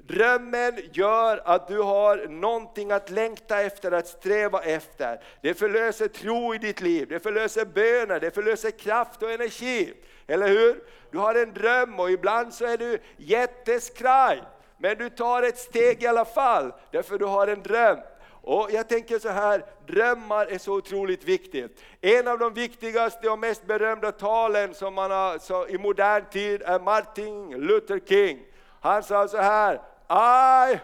Drömmen 0.08 0.80
gör 0.94 1.42
att 1.46 1.68
du 1.68 1.80
har 1.82 2.28
någonting 2.28 2.92
att 2.92 3.10
längta 3.10 3.62
efter, 3.62 3.92
att 3.92 4.08
sträva 4.08 4.62
efter. 4.62 5.22
Det 5.42 5.54
förlöser 5.54 6.08
tro 6.08 6.56
i 6.56 6.58
ditt 6.58 6.82
liv, 6.82 7.08
det 7.10 7.20
förlöser 7.20 7.66
böner, 7.66 8.20
det 8.20 8.32
förlöser 8.32 8.72
kraft 8.72 9.24
och 9.24 9.32
energi. 9.32 9.94
Eller 10.28 10.48
hur? 10.48 10.84
Du 11.12 11.18
har 11.18 11.36
en 11.36 11.54
dröm 11.54 12.00
och 12.00 12.12
ibland 12.12 12.54
så 12.54 12.66
är 12.66 12.78
du 12.78 13.00
jätteskraj. 13.18 14.42
Men 14.78 14.98
du 14.98 15.10
tar 15.10 15.44
ett 15.44 15.58
steg 15.58 16.04
i 16.04 16.08
alla 16.08 16.26
fall, 16.26 16.74
därför 16.92 17.18
du 17.18 17.26
har 17.26 17.48
en 17.48 17.64
dröm. 17.64 17.98
Och 18.44 18.70
jag 18.72 18.90
tänker 18.90 19.20
så 19.20 19.30
här, 19.30 19.66
drömmar 19.88 20.46
är 20.46 20.58
så 20.58 20.74
otroligt 20.74 21.24
viktigt. 21.24 21.82
En 22.02 22.28
av 22.28 22.40
de 22.40 22.54
viktigaste 22.54 23.30
och 23.30 23.40
mest 23.40 23.66
berömda 23.66 24.12
talen 24.12 24.74
som 24.74 24.94
man 24.94 25.12
har 25.12 25.38
så 25.38 25.68
i 25.68 25.78
modern 25.78 26.26
tid 26.32 26.62
är 26.62 26.80
Martin 26.80 27.50
Luther 27.50 28.00
King. 28.00 28.40
Han 28.82 29.04
sa 29.04 29.28
så 29.28 29.38
här, 29.38 29.82
i 30.14 30.80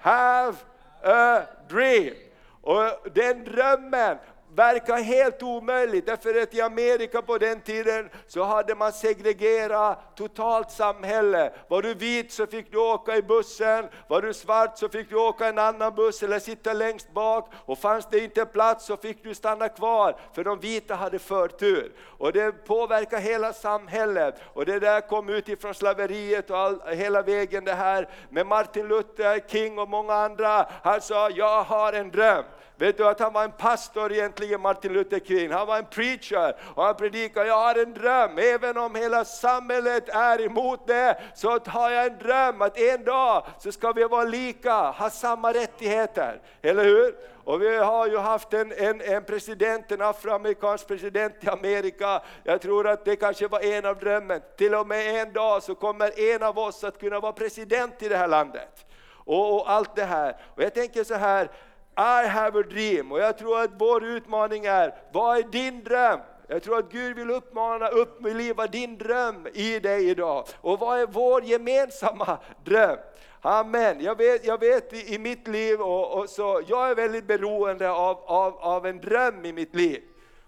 have 0.00 0.56
a 1.02 1.42
dream. 1.68 2.14
Och 2.60 2.90
den 3.14 3.44
drömmen 3.44 4.18
verkar 4.56 4.96
helt 4.96 5.42
omöjligt, 5.42 6.06
därför 6.06 6.42
att 6.42 6.54
i 6.54 6.60
Amerika 6.60 7.22
på 7.22 7.38
den 7.38 7.60
tiden 7.60 8.10
så 8.26 8.44
hade 8.44 8.74
man 8.74 8.92
segregerat 8.92 10.16
totalt 10.16 10.70
samhälle. 10.70 11.52
Var 11.68 11.82
du 11.82 11.94
vit 11.94 12.32
så 12.32 12.46
fick 12.46 12.72
du 12.72 12.78
åka 12.78 13.16
i 13.16 13.22
bussen, 13.22 13.88
var 14.08 14.22
du 14.22 14.34
svart 14.34 14.78
så 14.78 14.88
fick 14.88 15.10
du 15.10 15.16
åka 15.16 15.46
en 15.46 15.58
annan 15.58 15.94
buss 15.94 16.22
eller 16.22 16.38
sitta 16.38 16.72
längst 16.72 17.12
bak 17.12 17.52
och 17.66 17.78
fanns 17.78 18.06
det 18.10 18.18
inte 18.18 18.46
plats 18.46 18.86
så 18.86 18.96
fick 18.96 19.24
du 19.24 19.34
stanna 19.34 19.68
kvar, 19.68 20.16
för 20.32 20.44
de 20.44 20.60
vita 20.60 20.94
hade 20.94 21.18
förtur. 21.18 21.92
Och 22.18 22.32
det 22.32 22.52
påverkar 22.52 23.18
hela 23.18 23.52
samhället 23.52 24.34
och 24.54 24.66
det 24.66 24.80
där 24.80 25.00
kom 25.00 25.28
utifrån 25.28 25.74
slaveriet 25.74 26.50
och 26.50 26.58
all, 26.58 26.80
hela 26.86 27.22
vägen 27.22 27.64
det 27.64 27.74
här 27.74 28.08
med 28.30 28.46
Martin 28.46 28.88
Luther 28.88 29.40
King 29.48 29.78
och 29.78 29.88
många 29.88 30.14
andra. 30.14 30.66
Han 30.82 31.00
sa, 31.00 31.30
jag 31.30 31.62
har 31.62 31.92
en 31.92 32.10
dröm. 32.10 32.44
Vet 32.78 32.96
du 32.96 33.06
att 33.06 33.20
han 33.20 33.32
var 33.32 33.44
en 33.44 33.52
pastor 33.52 34.12
egentligen, 34.12 34.60
Martin 34.60 34.92
Luther 34.92 35.20
King. 35.20 35.50
Han 35.50 35.66
var 35.66 35.78
en 35.78 35.86
preacher 35.86 36.56
och 36.74 36.84
han 36.84 36.94
predikade, 36.94 37.46
jag 37.46 37.58
har 37.58 37.74
en 37.74 37.94
dröm, 37.94 38.38
även 38.38 38.76
om 38.76 38.94
hela 38.94 39.24
samhället 39.24 40.08
är 40.08 40.40
emot 40.40 40.86
det, 40.86 41.18
så 41.34 41.58
har 41.66 41.90
jag 41.90 42.06
en 42.06 42.18
dröm 42.18 42.62
att 42.62 42.78
en 42.78 43.04
dag 43.04 43.46
så 43.58 43.72
ska 43.72 43.92
vi 43.92 44.04
vara 44.04 44.24
lika, 44.24 44.74
ha 44.74 45.10
samma 45.10 45.52
rättigheter. 45.52 46.40
Eller 46.62 46.84
hur? 46.84 47.14
Och 47.44 47.62
vi 47.62 47.76
har 47.76 48.06
ju 48.06 48.18
haft 48.18 48.54
en, 48.54 48.72
en, 48.72 49.00
en 49.00 49.24
president, 49.24 49.92
en 49.92 50.02
afroamerikansk 50.02 50.86
president 50.86 51.34
i 51.40 51.48
Amerika. 51.48 52.22
Jag 52.44 52.60
tror 52.60 52.88
att 52.88 53.04
det 53.04 53.16
kanske 53.16 53.48
var 53.48 53.60
en 53.60 53.86
av 53.86 53.98
drömmen. 53.98 54.40
Till 54.56 54.74
och 54.74 54.86
med 54.86 55.22
en 55.22 55.32
dag 55.32 55.62
så 55.62 55.74
kommer 55.74 56.34
en 56.34 56.42
av 56.42 56.58
oss 56.58 56.84
att 56.84 57.00
kunna 57.00 57.20
vara 57.20 57.32
president 57.32 58.02
i 58.02 58.08
det 58.08 58.16
här 58.16 58.28
landet. 58.28 58.86
Och, 59.12 59.54
och 59.54 59.70
allt 59.70 59.96
det 59.96 60.04
här. 60.04 60.36
Och 60.54 60.62
jag 60.62 60.74
tänker 60.74 61.04
så 61.04 61.14
här, 61.14 61.50
i 61.98 62.28
have 62.28 62.60
a 62.60 62.62
dream. 62.62 63.12
Och 63.12 63.18
jag 63.18 63.38
tror 63.38 63.60
att 63.60 63.70
vår 63.78 64.04
utmaning 64.04 64.64
är, 64.64 64.94
vad 65.12 65.38
är 65.38 65.42
din 65.42 65.84
dröm? 65.84 66.20
Jag 66.48 66.62
tror 66.62 66.78
att 66.78 66.92
Gud 66.92 67.16
vill 67.16 67.30
uppmana, 67.30 67.88
uppliva 67.88 68.66
din 68.66 68.98
dröm 68.98 69.46
i 69.54 69.78
dig 69.78 70.08
idag. 70.08 70.46
Och 70.60 70.78
vad 70.78 71.00
är 71.00 71.06
vår 71.06 71.44
gemensamma 71.44 72.38
dröm? 72.64 72.98
Amen. 73.40 74.00
Jag 74.00 74.18
vet, 74.18 74.46
jag 74.46 74.60
vet 74.60 74.92
i, 74.92 75.14
i 75.14 75.18
mitt 75.18 75.48
liv, 75.48 75.80
och, 75.80 76.18
och, 76.18 76.30
så, 76.30 76.62
jag 76.66 76.90
är 76.90 76.94
väldigt 76.94 77.26
beroende 77.26 77.90
av, 77.90 78.18
av, 78.24 78.58
av 78.58 78.86
en 78.86 79.00
dröm 79.00 79.44
i 79.44 79.52
mitt 79.52 79.74
liv. 79.74 80.02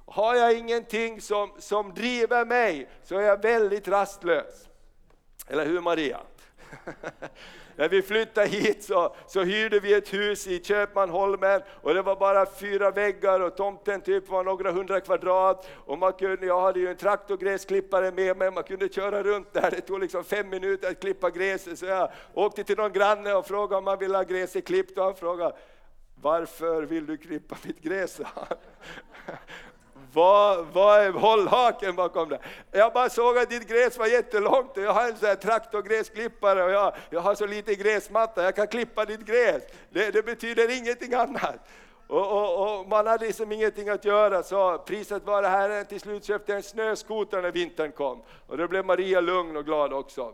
Har 0.07 0.35
jag 0.35 0.59
ingenting 0.59 1.21
som, 1.21 1.51
som 1.59 1.95
driver 1.95 2.45
mig 2.45 2.91
så 3.03 3.19
är 3.19 3.23
jag 3.23 3.43
väldigt 3.43 3.89
rastlös. 3.89 4.69
Eller 5.49 5.67
hur 5.67 5.81
Maria? 5.81 6.21
När 7.79 7.89
vi 7.89 8.03
flyttade 8.03 8.47
hit 8.47 8.85
så, 8.85 9.15
så 9.27 9.43
hyrde 9.43 9.81
vi 9.81 9.95
ett 9.95 10.15
hus 10.15 10.47
i 10.47 10.65
Köpmanholmen 10.65 11.63
och 11.83 11.95
det 11.95 12.03
var 12.03 12.17
bara 12.17 12.47
fyra 12.47 12.91
väggar 12.91 13.41
och 13.41 13.57
tomten 13.57 14.01
typ 14.01 14.29
var 14.29 14.45
några 14.45 14.73
hundra 14.73 15.01
kvadrat. 15.01 15.69
Och 15.75 15.99
man 15.99 16.13
kunde, 16.13 16.47
jag 16.47 16.61
hade 16.61 16.81
ju 16.81 16.89
en 16.89 16.97
traktorgräsklippare 16.97 18.13
med 18.13 18.37
mig, 18.37 18.51
man 18.51 18.63
kunde 18.63 18.89
köra 18.89 19.23
runt 19.23 19.53
där. 19.53 19.71
Det 19.71 19.81
tog 19.81 20.01
liksom 20.01 20.25
fem 20.25 20.49
minuter 20.49 20.91
att 20.91 21.01
klippa 21.01 21.31
gräset. 21.31 21.79
Så 21.79 21.87
jag 21.87 22.11
åkte 22.35 22.65
till 22.65 22.77
någon 22.77 22.93
granne 22.93 23.35
och 23.35 23.47
frågade 23.47 23.79
om 23.79 23.85
man 23.85 23.99
ville 23.99 24.17
ha 24.17 24.25
gräset 24.25 24.67
klippt 24.67 24.99
och 24.99 25.05
han 25.05 25.15
frågade 25.15 25.57
varför 26.23 26.83
vill 26.83 27.07
du 27.07 27.17
klippa 27.17 27.57
mitt 27.65 27.83
gräs? 27.83 28.21
Vad, 30.19 30.67
vad 30.73 31.01
är 31.01 31.13
hållhaken 31.13 31.97
bakom 31.97 32.29
det? 32.29 32.39
Jag 32.73 32.93
bara 32.93 33.09
såg 33.11 33.39
att 33.39 33.51
ditt 33.51 33.69
gräs 33.69 33.99
var 33.99 34.07
jättelångt 34.07 34.77
och 34.77 34.83
jag 34.83 34.93
har 34.93 35.09
en 35.09 35.17
sån 35.17 35.29
här 35.29 35.35
traktorgräsklippare 35.35 36.65
och 36.65 36.71
jag, 36.71 36.95
jag 37.11 37.21
har 37.21 37.35
så 37.35 37.47
lite 37.47 37.75
gräsmatta, 37.75 38.43
jag 38.43 38.57
kan 38.57 38.67
klippa 38.67 39.05
ditt 39.05 39.21
gräs. 39.21 39.63
Det, 39.91 40.11
det 40.11 40.23
betyder 40.23 40.79
ingenting 40.79 41.15
annat. 41.15 41.69
Och, 42.07 42.33
och, 42.33 42.81
och, 42.81 42.89
man 42.89 43.07
hade 43.07 43.27
liksom 43.27 43.53
ingenting 43.53 43.89
att 43.89 44.05
göra, 44.05 44.43
så 44.43 44.79
priset 44.79 45.25
var 45.25 45.43
det 45.43 45.49
här. 45.49 45.85
Till 45.85 46.01
slut 46.01 46.25
köpte 46.25 46.53
jag 46.53 46.57
en 46.57 46.63
snöskoter 46.63 47.43
när 47.43 47.53
vintern 47.53 47.93
kom. 47.93 48.23
Och 48.47 48.59
då 48.59 48.69
blev 48.69 48.85
Maria 48.85 49.21
lugn 49.21 49.57
och 49.57 49.65
glad 49.65 49.93
också. 49.93 50.33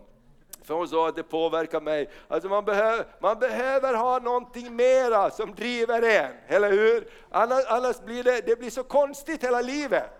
För 0.65 0.75
hon 0.75 0.89
sa 0.89 1.09
att 1.09 1.17
det 1.17 1.23
påverkar 1.23 1.81
mig. 1.81 2.11
Alltså 2.29 2.49
man, 2.49 2.65
behöver, 2.65 3.07
man 3.19 3.39
behöver 3.39 3.95
ha 3.95 4.19
någonting 4.19 4.77
mera 4.77 5.31
som 5.31 5.55
driver 5.55 6.03
en, 6.03 6.33
eller 6.49 6.71
hur? 6.71 7.09
Annars, 7.31 7.65
annars 7.69 8.01
blir 8.01 8.25
det, 8.25 8.47
det 8.47 8.59
blir 8.59 8.71
så 8.71 8.85
konstigt 8.85 9.45
hela 9.45 9.61
livet. 9.61 10.11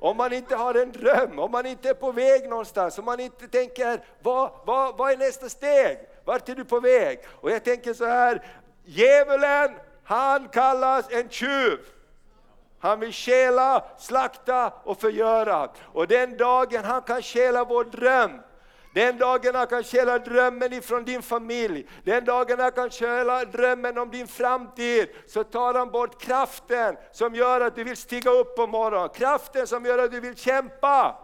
Om 0.00 0.16
man 0.16 0.32
inte 0.32 0.56
har 0.56 0.74
en 0.74 0.92
dröm, 0.92 1.38
om 1.38 1.50
man 1.50 1.66
inte 1.66 1.88
är 1.88 1.94
på 1.94 2.12
väg 2.12 2.48
någonstans, 2.48 2.98
om 2.98 3.04
man 3.04 3.20
inte 3.20 3.48
tänker, 3.48 4.04
vad, 4.22 4.50
vad, 4.64 4.96
vad 4.96 5.12
är 5.12 5.16
nästa 5.16 5.48
steg? 5.48 5.98
Vart 6.24 6.48
är 6.48 6.54
du 6.54 6.64
på 6.64 6.80
väg? 6.80 7.20
Och 7.40 7.50
jag 7.50 7.64
tänker 7.64 7.94
så 7.94 8.04
här, 8.04 8.42
djävulen, 8.84 9.76
han 10.04 10.48
kallas 10.48 11.06
en 11.10 11.28
tjuv. 11.28 11.78
Han 12.78 13.00
vill 13.00 13.12
stjäla, 13.12 13.84
slakta 13.98 14.72
och 14.84 15.00
förgöra. 15.00 15.70
Och 15.82 16.06
den 16.06 16.36
dagen 16.36 16.84
han 16.84 17.02
kan 17.02 17.22
stjäla 17.22 17.64
vår 17.64 17.84
dröm, 17.84 18.40
den 18.96 19.18
dagen 19.18 19.54
han 19.54 19.66
kan 19.66 19.84
stjäla 19.84 20.18
drömmen 20.18 20.72
ifrån 20.72 21.04
din 21.04 21.22
familj, 21.22 21.86
den 22.04 22.24
dagen 22.24 22.60
han 22.60 22.72
kan 22.72 22.90
stjäla 22.90 23.44
drömmen 23.44 23.98
om 23.98 24.10
din 24.10 24.26
framtid, 24.26 25.08
så 25.26 25.44
tar 25.44 25.74
han 25.74 25.90
bort 25.90 26.22
kraften 26.22 26.96
som 27.12 27.34
gör 27.34 27.60
att 27.60 27.76
du 27.76 27.84
vill 27.84 27.96
stiga 27.96 28.30
upp 28.30 28.56
på 28.56 28.66
morgonen, 28.66 29.08
kraften 29.08 29.66
som 29.66 29.84
gör 29.84 29.98
att 29.98 30.10
du 30.10 30.20
vill 30.20 30.36
kämpa. 30.36 31.16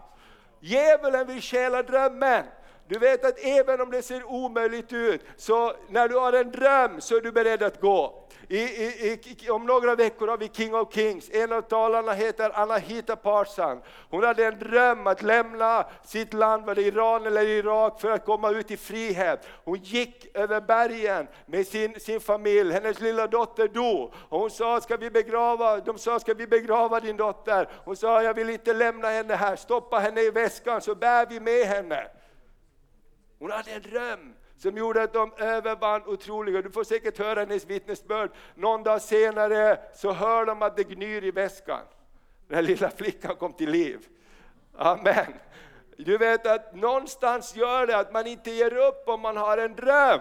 Djävulen 0.60 1.26
vill 1.26 1.42
stjäla 1.42 1.82
drömmen. 1.82 2.44
Du 2.88 2.98
vet 2.98 3.24
att 3.24 3.38
även 3.38 3.80
om 3.80 3.90
det 3.90 4.02
ser 4.02 4.24
omöjligt 4.24 4.92
ut, 4.92 5.20
så 5.36 5.72
när 5.88 6.08
du 6.08 6.18
har 6.18 6.32
en 6.32 6.50
dröm 6.50 7.00
så 7.00 7.16
är 7.16 7.20
du 7.20 7.32
beredd 7.32 7.62
att 7.62 7.80
gå. 7.80 8.21
I, 8.52 8.58
i, 8.58 9.20
i, 9.40 9.50
om 9.50 9.66
några 9.66 9.94
veckor 9.94 10.28
har 10.28 10.38
vi 10.38 10.48
King 10.48 10.74
of 10.74 10.94
Kings, 10.94 11.30
en 11.30 11.52
av 11.52 11.62
talarna 11.62 12.12
heter 12.12 12.50
Anahita 12.60 13.16
Parsan. 13.16 13.82
Hon 14.10 14.24
hade 14.24 14.46
en 14.46 14.58
dröm 14.58 15.06
att 15.06 15.22
lämna 15.22 15.86
sitt 16.04 16.34
land, 16.34 16.64
var 16.64 16.74
det 16.74 16.82
Iran 16.82 17.26
eller 17.26 17.46
Irak, 17.46 18.00
för 18.00 18.10
att 18.10 18.24
komma 18.24 18.50
ut 18.50 18.70
i 18.70 18.76
frihet. 18.76 19.46
Hon 19.64 19.78
gick 19.78 20.36
över 20.36 20.60
bergen 20.60 21.28
med 21.46 21.66
sin, 21.66 22.00
sin 22.00 22.20
familj, 22.20 22.72
hennes 22.72 23.00
lilla 23.00 23.26
dotter 23.26 23.68
dog. 23.68 24.12
Och 24.28 24.38
hon 24.38 24.50
sa, 24.50 24.80
ska 24.80 24.96
vi 24.96 25.10
begrava, 25.10 25.80
de 25.80 25.98
sa, 25.98 26.20
ska 26.20 26.34
vi 26.34 26.46
begrava 26.46 27.00
din 27.00 27.16
dotter? 27.16 27.68
Hon 27.84 27.96
sa, 27.96 28.22
jag 28.22 28.34
vill 28.34 28.50
inte 28.50 28.72
lämna 28.72 29.08
henne 29.08 29.34
här, 29.34 29.56
stoppa 29.56 29.98
henne 29.98 30.20
i 30.20 30.30
väskan 30.30 30.80
så 30.80 30.94
bär 30.94 31.26
vi 31.26 31.40
med 31.40 31.66
henne. 31.66 32.08
Hon 33.38 33.50
hade 33.50 33.70
en 33.70 33.82
dröm 33.82 34.34
som 34.62 34.76
gjorde 34.76 35.02
att 35.02 35.12
de 35.12 35.32
övervann 35.38 36.02
otroliga. 36.06 36.62
Du 36.62 36.70
får 36.70 36.84
säkert 36.84 37.18
höra 37.18 37.40
hennes 37.40 37.66
vittnesbörd. 37.66 38.30
Någon 38.54 38.82
dag 38.82 39.02
senare 39.02 39.78
så 39.94 40.12
hör 40.12 40.46
de 40.46 40.62
att 40.62 40.76
det 40.76 40.84
gnyr 40.84 41.24
i 41.24 41.30
väskan. 41.30 41.80
Den 42.48 42.64
lilla 42.64 42.90
flickan 42.90 43.36
kom 43.36 43.52
till 43.52 43.70
liv. 43.70 44.06
Amen. 44.76 45.34
Du 45.96 46.18
vet 46.18 46.46
att 46.46 46.74
någonstans 46.74 47.56
gör 47.56 47.86
det 47.86 47.96
att 47.96 48.12
man 48.12 48.26
inte 48.26 48.50
ger 48.50 48.76
upp 48.76 49.08
om 49.08 49.20
man 49.20 49.36
har 49.36 49.58
en 49.58 49.74
dröm. 49.74 50.20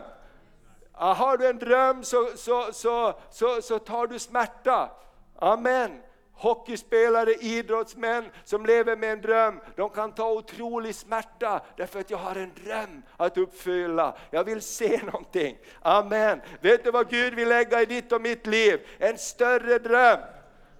Ah, 0.91 1.13
har 1.13 1.37
du 1.37 1.47
en 1.47 1.57
dröm 1.57 2.03
så, 2.03 2.25
så, 2.35 2.73
så, 2.73 3.13
så, 3.29 3.61
så 3.61 3.79
tar 3.79 4.07
du 4.07 4.19
smärta. 4.19 4.91
Amen 5.35 6.01
hockeyspelare, 6.41 7.33
idrottsmän 7.33 8.25
som 8.43 8.65
lever 8.65 8.95
med 8.95 9.11
en 9.11 9.21
dröm, 9.21 9.59
de 9.75 9.89
kan 9.89 10.11
ta 10.11 10.31
otrolig 10.31 10.95
smärta 10.95 11.61
därför 11.77 11.99
att 11.99 12.09
jag 12.09 12.17
har 12.17 12.35
en 12.35 12.51
dröm 12.65 13.01
att 13.17 13.37
uppfylla. 13.37 14.17
Jag 14.31 14.43
vill 14.43 14.61
se 14.61 14.99
någonting. 15.05 15.57
Amen. 15.81 16.41
Vet 16.61 16.83
du 16.83 16.91
vad 16.91 17.09
Gud 17.09 17.33
vill 17.33 17.49
lägga 17.49 17.81
i 17.81 17.85
ditt 17.85 18.11
och 18.11 18.21
mitt 18.21 18.47
liv? 18.47 18.79
En 18.97 19.17
större 19.17 19.79
dröm. 19.79 20.19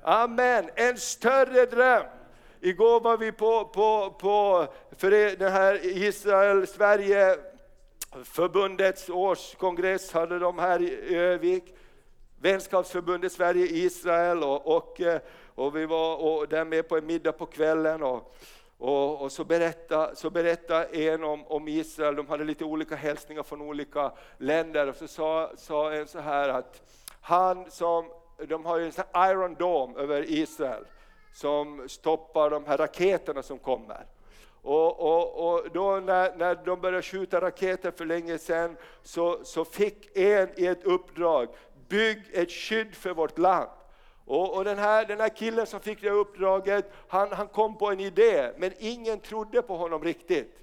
Amen, 0.02 0.70
en 0.76 0.98
större 0.98 1.66
dröm. 1.66 2.04
Igår 2.62 3.00
var 3.00 3.18
vi 3.18 3.32
på, 3.32 3.66
på, 3.66 4.16
på 4.20 4.68
för 4.98 5.38
den 5.38 5.52
här 5.52 5.80
Israel-Sverige 5.84 7.38
förbundets 8.24 9.10
årskongress 9.10 10.12
hade 10.12 10.40
de 10.40 10.60
här 10.60 10.82
i 10.82 11.16
Övik. 11.16 11.64
Vänskapsförbundet 12.42 13.32
Sverige-Israel 13.32 14.44
och, 14.44 14.78
och, 14.78 15.02
eh, 15.02 15.22
och 15.62 15.76
vi 15.76 15.86
var 15.86 16.16
och 16.16 16.48
där 16.48 16.66
med 16.66 16.88
på 16.88 16.98
en 16.98 17.06
middag 17.06 17.32
på 17.32 17.46
kvällen. 17.46 18.04
Och, 18.04 18.36
och, 18.78 19.22
och, 19.22 19.32
så, 19.32 19.44
berättade, 19.44 20.16
så 20.16 20.30
berätta 20.30 20.86
en 20.86 21.24
om, 21.24 21.48
om 21.48 21.68
Israel, 21.68 22.16
de 22.16 22.28
hade 22.28 22.44
lite 22.44 22.66
olika 22.66 22.96
hälsningar 22.96 23.44
från 23.44 23.62
olika 23.62 24.12
länder. 24.38 24.90
Och 24.90 24.96
så 24.96 25.08
sa, 25.08 25.52
sa 25.58 25.94
en 25.94 26.08
så 26.08 26.20
här 26.20 26.50
att 26.50 26.82
han 27.22 27.72
som, 27.72 28.10
de 28.48 28.66
har 28.66 28.78
ju 28.78 28.86
en 28.86 28.92
sån 28.92 29.06
Iron 29.16 29.56
Dome 29.56 30.00
över 30.00 30.30
Israel 30.30 30.84
som 31.34 31.90
stoppar 31.90 32.50
de 32.50 32.66
här 32.66 32.78
raketerna 32.78 33.44
som 33.44 33.60
kommer. 33.60 34.06
Och, 34.62 35.00
och, 35.00 35.54
och 35.54 35.68
då 35.74 36.00
när, 36.00 36.36
när 36.36 36.56
de 36.66 36.82
började 36.82 37.02
skjuta 37.02 37.42
raketer 37.42 37.92
för 37.92 38.06
länge 38.06 38.38
sedan 38.38 38.78
så, 39.04 39.40
så 39.44 39.66
fick 39.66 40.18
en 40.18 40.50
i 40.56 40.66
ett 40.66 40.84
uppdrag, 40.84 41.48
bygg 41.88 42.24
ett 42.34 42.52
skydd 42.52 42.96
för 42.96 43.14
vårt 43.14 43.38
land. 43.38 43.70
Och, 44.32 44.56
och, 44.58 44.66
den, 44.66 44.78
här, 44.78 45.06
den 45.06 45.20
här 45.20 45.30
killen 45.30 45.68
som 45.68 45.80
fick 45.80 46.02
det 46.02 46.10
uppdraget, 46.10 46.92
han, 47.08 47.32
han 47.32 47.48
kom 47.48 47.78
på 47.78 47.92
en 47.92 48.00
idé, 48.00 48.52
men 48.58 48.72
ingen 48.80 49.20
trodde 49.20 49.62
på 49.62 49.78
honom 49.78 50.04
riktigt. 50.04 50.56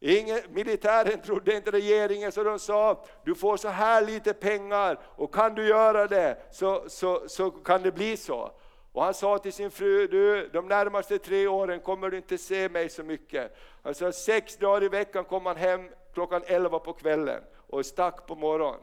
Ingen, 0.00 0.40
militären 0.50 1.20
trodde 1.20 1.56
inte 1.56 1.70
regeringen, 1.70 2.32
så 2.32 2.42
de 2.42 2.58
sa 2.58 3.04
du 3.24 3.34
får 3.34 3.56
så 3.56 3.68
här 3.68 4.02
lite 4.02 4.34
pengar 4.34 4.98
och 5.04 5.34
kan 5.34 5.54
du 5.54 5.68
göra 5.68 6.06
det 6.06 6.36
så, 6.50 6.84
så, 6.88 7.28
så 7.28 7.50
kan 7.50 7.82
det 7.82 7.92
bli 7.92 8.16
så. 8.16 8.50
Och 8.92 9.04
han 9.04 9.14
sa 9.14 9.38
till 9.38 9.52
sin 9.52 9.70
fru, 9.70 10.06
du, 10.06 10.48
de 10.52 10.68
närmaste 10.68 11.18
tre 11.18 11.46
åren 11.46 11.80
kommer 11.80 12.10
du 12.10 12.16
inte 12.16 12.38
se 12.38 12.68
mig 12.68 12.88
så 12.88 13.02
mycket. 13.02 13.56
Han 13.82 13.94
sa 13.94 14.12
sex 14.12 14.56
dagar 14.56 14.84
i 14.84 14.88
veckan 14.88 15.24
kom 15.24 15.46
han 15.46 15.56
hem 15.56 15.88
klockan 16.14 16.42
elva 16.46 16.78
på 16.78 16.92
kvällen 16.92 17.42
och 17.68 17.86
stack 17.86 18.26
på 18.26 18.34
morgonen. 18.34 18.80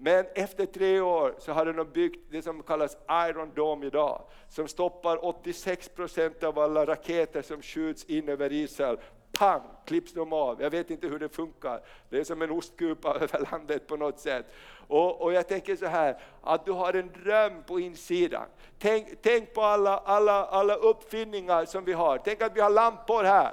Men 0.00 0.26
efter 0.34 0.66
tre 0.66 1.00
år 1.00 1.34
så 1.38 1.52
hade 1.52 1.72
de 1.72 1.90
byggt 1.92 2.30
det 2.30 2.42
som 2.42 2.62
kallas 2.62 2.96
Iron 3.10 3.52
Dome 3.54 3.86
idag, 3.86 4.22
som 4.48 4.68
stoppar 4.68 5.16
86% 5.16 6.44
av 6.44 6.58
alla 6.58 6.86
raketer 6.86 7.42
som 7.42 7.62
skjuts 7.62 8.04
in 8.04 8.28
över 8.28 8.52
Israel. 8.52 8.98
Pang, 9.32 9.62
klipps 9.86 10.12
de 10.12 10.32
av. 10.32 10.62
Jag 10.62 10.70
vet 10.70 10.90
inte 10.90 11.06
hur 11.06 11.18
det 11.18 11.28
funkar. 11.28 11.80
Det 12.08 12.18
är 12.18 12.24
som 12.24 12.42
en 12.42 12.50
ostkupa 12.50 13.14
över 13.20 13.50
landet 13.50 13.86
på 13.86 13.96
något 13.96 14.20
sätt. 14.20 14.46
Och, 14.88 15.20
och, 15.22 15.32
jag 15.32 15.48
tänker 15.48 15.76
så 15.76 15.86
här, 15.86 16.18
att 16.42 16.64
du 16.64 16.72
har 16.72 16.92
en 16.92 17.12
dröm 17.24 17.62
på 17.66 17.80
insidan. 17.80 18.46
Tänk, 18.78 19.22
tänk 19.22 19.54
på 19.54 19.62
alla, 19.62 19.98
alla, 19.98 20.44
alla 20.44 20.74
uppfinningar 20.74 21.64
som 21.64 21.84
vi 21.84 21.92
har. 21.92 22.18
Tänk 22.18 22.42
att 22.42 22.56
vi 22.56 22.60
har 22.60 22.70
lampor 22.70 23.24
här. 23.24 23.52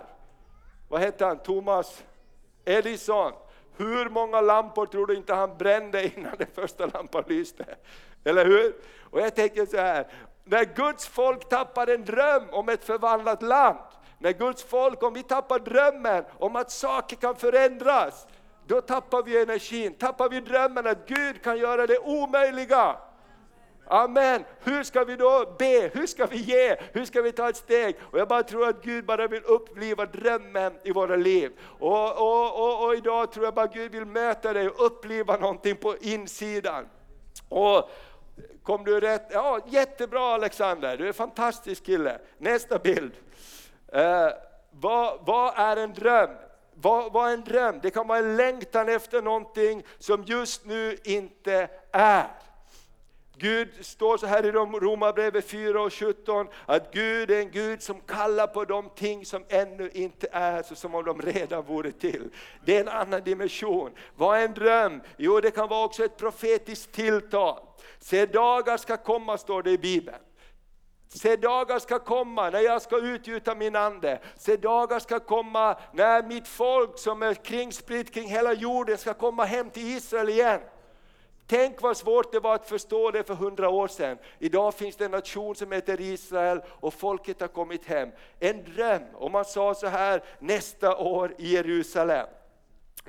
Vad 0.90 1.02
heter 1.02 1.26
han? 1.26 1.38
Thomas 1.38 2.04
Edison. 2.66 3.32
Hur 3.78 4.10
många 4.10 4.42
lampor 4.42 4.86
tror 4.86 5.08
du 5.08 5.16
inte 5.16 5.34
han 5.34 5.58
brände 5.58 6.18
innan 6.18 6.38
den 6.38 6.48
första 6.56 6.86
lampan 6.86 7.24
lyste? 7.28 7.66
Eller 8.24 8.46
hur? 8.46 8.76
Och 9.10 9.22
jag 9.22 9.36
tänker 9.36 9.66
så 9.66 9.78
här, 9.78 10.08
när 10.44 10.66
Guds 10.66 11.08
folk 11.08 11.50
tappar 11.50 11.88
en 11.88 12.06
dröm 12.06 12.44
om 12.52 12.70
ett 12.70 12.84
förvandlat 12.84 13.42
land, 13.42 13.80
när 14.20 14.32
Guds 14.32 14.64
folk, 14.64 15.04
om 15.04 15.14
vi 15.14 15.24
tappar 15.24 15.60
drömmen 15.60 16.24
om 16.38 16.56
att 16.56 16.72
saker 16.72 17.16
kan 17.16 17.36
förändras, 17.36 18.28
då 18.68 18.82
tappar 18.82 19.24
vi 19.24 19.42
energin, 19.42 19.94
tappar 19.94 20.30
vi 20.30 20.40
drömmen 20.40 20.88
att 20.88 21.08
Gud 21.08 21.44
kan 21.44 21.58
göra 21.58 21.88
det 21.88 22.00
omöjliga. 22.00 22.96
Amen. 23.88 24.44
Hur 24.64 24.84
ska 24.84 25.04
vi 25.04 25.16
då 25.16 25.56
be? 25.60 25.90
Hur 25.94 26.08
ska 26.08 26.26
vi 26.26 26.38
ge? 26.38 26.76
Hur 26.94 27.06
ska 27.06 27.22
vi 27.22 27.32
ta 27.32 27.50
ett 27.50 27.58
steg? 27.58 27.96
Och 28.02 28.20
jag 28.20 28.28
bara 28.28 28.44
tror 28.44 28.68
att 28.68 28.84
Gud 28.84 29.06
bara 29.06 29.28
vill 29.28 29.44
uppliva 29.44 30.06
drömmen 30.06 30.74
i 30.84 30.92
våra 30.92 31.16
liv. 31.16 31.52
Och, 31.80 32.18
och, 32.18 32.64
och, 32.64 32.86
och 32.86 32.96
idag 32.96 33.32
tror 33.32 33.46
jag 33.46 33.54
bara 33.54 33.68
Gud 33.68 33.92
vill 33.92 34.06
möta 34.06 34.54
dig 34.54 34.70
och 34.70 34.86
uppliva 34.86 35.38
någonting 35.38 35.76
på 35.76 35.98
insidan. 35.98 36.86
Och 37.50 37.90
Kom 38.64 38.84
du 38.84 39.00
rätt? 39.00 39.28
Ja, 39.32 39.60
jättebra 39.68 40.34
Alexander, 40.34 40.98
du 40.98 41.04
är 41.04 41.08
en 41.08 41.14
fantastisk 41.14 41.86
kille. 41.86 42.20
Nästa 42.38 42.80
bild. 42.80 43.12
Eh, 43.88 44.30
vad, 44.72 45.20
vad 45.26 45.54
är 45.56 45.78
en 45.78 45.94
dröm? 45.94 46.30
Vad, 46.74 47.14
vad 47.14 47.30
är 47.30 47.34
en 47.34 47.44
dröm? 47.44 47.80
Det 47.82 47.90
kan 47.90 48.08
vara 48.08 48.20
en 48.20 48.36
längtan 48.36 48.90
efter 48.90 49.22
någonting 49.22 49.84
som 50.00 50.24
just 50.24 50.66
nu 50.66 50.98
inte 51.04 51.68
är. 51.92 52.28
Gud 53.38 53.86
står 53.86 54.18
så 54.18 54.26
här 54.26 54.46
i 54.46 54.52
Romarbrevet 54.52 55.46
4 55.46 55.82
och 55.82 55.94
17 55.94 56.48
att 56.66 56.94
Gud 56.94 57.32
är 57.32 57.40
en 57.40 57.52
Gud 57.52 57.82
som 57.82 58.02
kallar 58.02 58.48
på 58.48 58.66
de 58.66 58.90
ting 58.96 59.26
som 59.26 59.44
ännu 59.50 59.90
inte 59.94 60.28
är 60.32 60.64
så 60.64 60.76
som 60.76 60.96
om 60.96 61.06
de 61.06 61.22
redan 61.22 61.64
vore 61.64 61.92
till. 61.92 62.30
Det 62.66 62.78
är 62.78 62.82
en 62.82 62.88
annan 62.88 63.24
dimension. 63.24 63.92
Vad 64.16 64.40
är 64.40 64.46
en 64.46 64.54
dröm? 64.54 65.02
Jo 65.18 65.40
det 65.40 65.52
kan 65.52 65.70
vara 65.70 65.86
också 65.86 66.06
ett 66.06 66.18
profetiskt 66.18 66.92
tilltal. 66.92 67.60
Se 68.00 68.26
dagar 68.26 68.78
ska 68.78 68.98
komma 68.98 69.38
står 69.38 69.64
det 69.64 69.72
i 69.72 69.78
Bibeln. 69.78 70.18
Se 71.10 71.36
dagar 71.36 71.80
ska 71.80 72.00
komma 72.00 72.50
när 72.50 72.60
jag 72.60 72.82
ska 72.82 72.98
utgjuta 72.98 73.56
min 73.56 73.76
ande. 73.76 74.20
Se 74.38 74.58
dagar 74.58 75.00
ska 75.00 75.20
komma 75.20 75.78
när 75.94 76.24
mitt 76.24 76.48
folk 76.48 77.00
som 77.00 77.24
är 77.24 77.34
kringspritt 77.34 78.14
kring 78.14 78.30
hela 78.30 78.54
jorden 78.54 78.98
ska 78.98 79.14
komma 79.14 79.46
hem 79.46 79.70
till 79.70 79.98
Israel 79.98 80.30
igen. 80.30 80.62
Tänk 81.48 81.82
vad 81.82 81.98
svårt 81.98 82.32
det 82.32 82.40
var 82.40 82.56
att 82.56 82.70
förstå 82.70 83.12
det 83.12 83.24
för 83.24 83.34
hundra 83.34 83.70
år 83.70 83.88
sedan. 83.88 84.18
Idag 84.40 84.74
finns 84.74 84.96
det 84.96 85.06
en 85.06 85.12
nation 85.12 85.56
som 85.56 85.72
heter 85.72 86.02
Israel 86.02 86.62
och 86.68 86.94
folket 86.94 87.42
har 87.42 87.48
kommit 87.48 87.86
hem. 87.86 88.10
En 88.40 88.64
dröm, 88.64 89.04
och 89.14 89.32
man 89.32 89.46
sa 89.46 89.74
så 89.74 89.88
här 89.88 90.24
nästa 90.40 90.98
år 90.98 91.36
i 91.38 91.54
Jerusalem. 91.54 92.28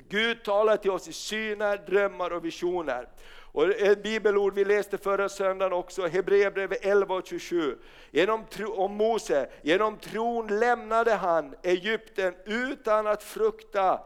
Gud 0.09 0.43
talar 0.43 0.77
till 0.77 0.91
oss 0.91 1.07
i 1.07 1.13
syner, 1.13 1.77
drömmar 1.77 2.31
och 2.31 2.45
visioner. 2.45 3.07
Och 3.51 3.69
ett 3.69 4.03
bibelord 4.03 4.53
vi 4.53 4.65
läste 4.65 4.97
förra 4.97 5.29
söndagen 5.29 5.73
också, 5.73 6.07
Hebreerbrevet 6.07 6.85
11 6.85 7.15
och 7.15 7.27
27. 7.27 7.77
Genom 8.11 8.45
tro, 8.45 8.73
om 8.73 8.97
Mose, 8.97 9.49
genom 9.61 9.97
tron 9.97 10.59
lämnade 10.59 11.13
han 11.13 11.55
Egypten 11.63 12.35
utan 12.45 13.07
att 13.07 13.23
frukta 13.23 13.99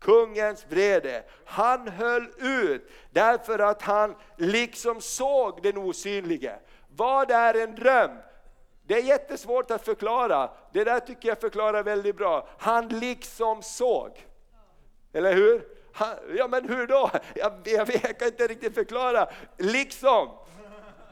kungens 0.00 0.66
vrede. 0.68 1.22
Han 1.44 1.88
höll 1.88 2.28
ut 2.38 2.90
därför 3.10 3.58
att 3.58 3.82
han 3.82 4.14
liksom 4.36 5.00
såg 5.00 5.62
den 5.62 5.78
osynlige. 5.78 6.58
Vad 6.96 7.30
är 7.30 7.54
en 7.54 7.74
dröm? 7.74 8.10
Det 8.82 8.94
är 8.94 9.02
jättesvårt 9.02 9.70
att 9.70 9.84
förklara, 9.84 10.50
det 10.72 10.84
där 10.84 11.00
tycker 11.00 11.28
jag 11.28 11.40
förklarar 11.40 11.82
väldigt 11.82 12.16
bra. 12.16 12.48
Han 12.58 12.88
liksom 12.88 13.62
såg. 13.62 14.26
Eller 15.12 15.34
hur? 15.34 15.64
Han, 15.92 16.16
ja 16.36 16.48
men 16.48 16.68
hur 16.68 16.86
då? 16.86 17.10
Jag, 17.34 17.52
jag, 17.64 17.88
jag 18.02 18.18
kan 18.18 18.28
inte 18.28 18.46
riktigt 18.46 18.74
förklara. 18.74 19.28
Liksom. 19.58 20.28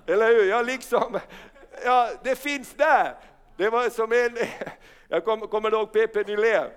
Eller 0.06 0.28
hur? 0.28 0.44
Ja 0.44 0.62
liksom. 0.62 1.20
Ja, 1.84 2.10
det 2.22 2.36
finns 2.36 2.74
där. 2.74 3.14
Det 3.56 3.70
var 3.70 3.90
som 3.90 4.12
en, 4.12 4.46
jag 5.08 5.24
kommer, 5.24 5.46
kommer 5.46 5.72
ihåg 5.74 5.92
Pepe 5.92 6.22
Nylén. 6.22 6.70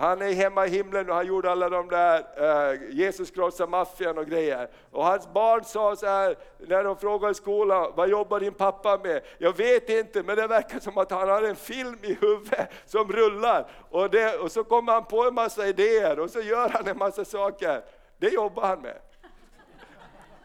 Han 0.00 0.22
är 0.22 0.32
hemma 0.32 0.66
i 0.66 0.70
himlen 0.70 1.10
och 1.10 1.16
han 1.16 1.26
gjorde 1.26 1.50
alla 1.50 1.68
de 1.68 1.88
där, 1.88 2.24
eh, 2.36 2.80
Jesus 2.90 3.30
krossar 3.30 3.66
maffian 3.66 4.18
och 4.18 4.26
grejer. 4.26 4.68
Och 4.90 5.04
hans 5.04 5.32
barn 5.32 5.64
sa 5.64 5.96
så 5.96 6.06
här, 6.06 6.36
när 6.58 6.84
de 6.84 6.96
frågade 6.96 7.30
i 7.30 7.34
skolan, 7.34 7.92
vad 7.96 8.08
jobbar 8.08 8.40
din 8.40 8.54
pappa 8.54 8.98
med? 9.02 9.22
Jag 9.38 9.56
vet 9.56 9.88
inte, 9.88 10.22
men 10.22 10.36
det 10.36 10.46
verkar 10.46 10.78
som 10.78 10.98
att 10.98 11.10
han 11.10 11.28
har 11.28 11.42
en 11.42 11.56
film 11.56 11.98
i 12.02 12.14
huvudet 12.20 12.68
som 12.86 13.12
rullar. 13.12 13.66
Och, 13.90 14.10
det, 14.10 14.36
och 14.36 14.52
så 14.52 14.64
kommer 14.64 14.92
han 14.92 15.04
på 15.04 15.24
en 15.24 15.34
massa 15.34 15.66
idéer 15.66 16.18
och 16.18 16.30
så 16.30 16.40
gör 16.40 16.68
han 16.68 16.88
en 16.88 16.98
massa 16.98 17.24
saker. 17.24 17.82
Det 18.18 18.28
jobbar 18.28 18.66
han 18.66 18.80
med. 18.80 18.98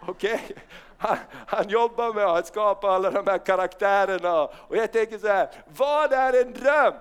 Okej? 0.07 0.41
Okay? 0.45 0.55
Han, 0.97 1.17
han, 1.47 1.69
jobbar 1.69 2.13
med 2.13 2.25
att 2.25 2.47
skapa 2.47 2.87
alla 2.87 3.11
de 3.11 3.27
här 3.27 3.37
karaktärerna. 3.37 4.43
Och 4.43 4.77
jag 4.77 4.91
tänker 4.91 5.17
så 5.17 5.27
här, 5.27 5.49
vad 5.77 6.13
är 6.13 6.41
en 6.41 6.53
dröm? 6.53 6.93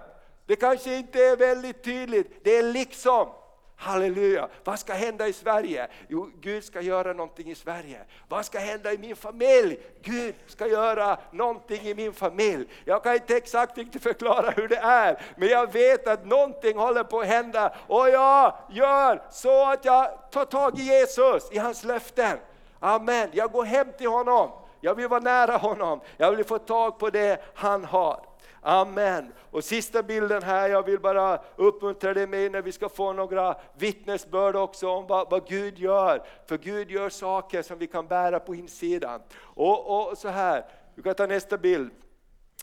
Det 0.46 0.56
kanske 0.56 0.96
inte 0.96 1.24
är 1.24 1.36
väldigt 1.36 1.82
tydligt, 1.84 2.44
det 2.44 2.56
är 2.56 2.62
liksom. 2.62 3.28
Halleluja! 3.76 4.48
Vad 4.64 4.78
ska 4.78 4.92
hända 4.92 5.28
i 5.28 5.32
Sverige? 5.32 5.88
Jo, 6.08 6.30
Gud 6.40 6.64
ska 6.64 6.80
göra 6.80 7.12
någonting 7.12 7.50
i 7.50 7.54
Sverige. 7.54 8.00
Vad 8.28 8.44
ska 8.44 8.58
hända 8.58 8.92
i 8.92 8.98
min 8.98 9.16
familj? 9.16 9.78
Gud 10.02 10.34
ska 10.46 10.66
göra 10.66 11.18
någonting 11.32 11.80
i 11.80 11.94
min 11.94 12.12
familj. 12.12 12.68
Jag 12.84 13.02
kan 13.02 13.14
inte 13.14 13.36
exakt 13.36 13.78
inte 13.78 13.98
förklara 13.98 14.50
hur 14.50 14.68
det 14.68 14.76
är, 14.76 15.22
men 15.36 15.48
jag 15.48 15.72
vet 15.72 16.06
att 16.06 16.26
någonting 16.26 16.78
håller 16.78 17.04
på 17.04 17.20
att 17.20 17.26
hända 17.26 17.74
och 17.86 18.08
jag 18.08 18.56
gör 18.70 19.22
så 19.30 19.70
att 19.70 19.84
jag 19.84 20.30
tar 20.30 20.44
tag 20.44 20.78
i 20.78 20.82
Jesus, 20.82 21.52
i 21.52 21.58
hans 21.58 21.84
löften. 21.84 22.38
Amen, 22.80 23.30
jag 23.32 23.52
går 23.52 23.64
hem 23.64 23.86
till 23.98 24.08
honom. 24.08 24.50
Jag 24.80 24.94
vill 24.94 25.08
vara 25.08 25.20
nära 25.20 25.56
honom. 25.56 26.00
Jag 26.16 26.32
vill 26.32 26.44
få 26.44 26.58
tag 26.58 26.98
på 26.98 27.10
det 27.10 27.44
han 27.54 27.84
har. 27.84 28.33
Amen. 28.66 29.32
Och 29.50 29.64
sista 29.64 30.02
bilden 30.02 30.42
här, 30.42 30.68
jag 30.68 30.82
vill 30.82 31.00
bara 31.00 31.40
uppmuntra 31.56 32.14
dig 32.14 32.26
med 32.26 32.52
när 32.52 32.62
vi 32.62 32.72
ska 32.72 32.88
få 32.88 33.12
några 33.12 33.56
vittnesbörd 33.78 34.56
också 34.56 34.88
om 34.88 35.06
vad, 35.06 35.30
vad 35.30 35.48
Gud 35.48 35.78
gör. 35.78 36.22
För 36.46 36.58
Gud 36.58 36.90
gör 36.90 37.08
saker 37.08 37.62
som 37.62 37.78
vi 37.78 37.86
kan 37.86 38.06
bära 38.06 38.40
på 38.40 38.54
insidan. 38.54 39.20
Och, 39.40 40.10
och 40.10 40.18
så 40.18 40.28
här, 40.28 40.64
du 40.94 41.02
kan 41.02 41.14
ta 41.14 41.26
nästa 41.26 41.58
bild. 41.58 41.90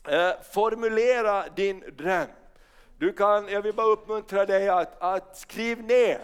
Eh, 0.08 0.32
formulera 0.54 1.44
din 1.56 1.84
dröm. 1.98 2.28
Du 2.98 3.14
kan, 3.14 3.48
jag 3.48 3.62
vill 3.62 3.74
bara 3.74 3.88
uppmuntra 3.88 4.46
dig 4.46 4.70
att, 4.70 5.02
att 5.02 5.38
skriv 5.38 5.84
ner. 5.84 6.22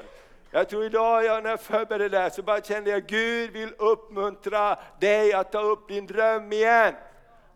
Jag 0.51 0.69
tror 0.69 0.85
idag 0.85 1.25
jag, 1.25 1.43
när 1.43 1.49
jag 1.49 1.61
förberedde 1.61 2.09
det 2.09 2.19
här 2.19 2.29
så 2.29 2.41
bara 2.41 2.61
kände 2.61 2.89
jag 2.89 3.07
Gud 3.07 3.51
vill 3.51 3.73
uppmuntra 3.77 4.79
dig 4.99 5.33
att 5.33 5.51
ta 5.51 5.61
upp 5.61 5.87
din 5.87 6.07
dröm 6.07 6.51
igen. 6.51 6.93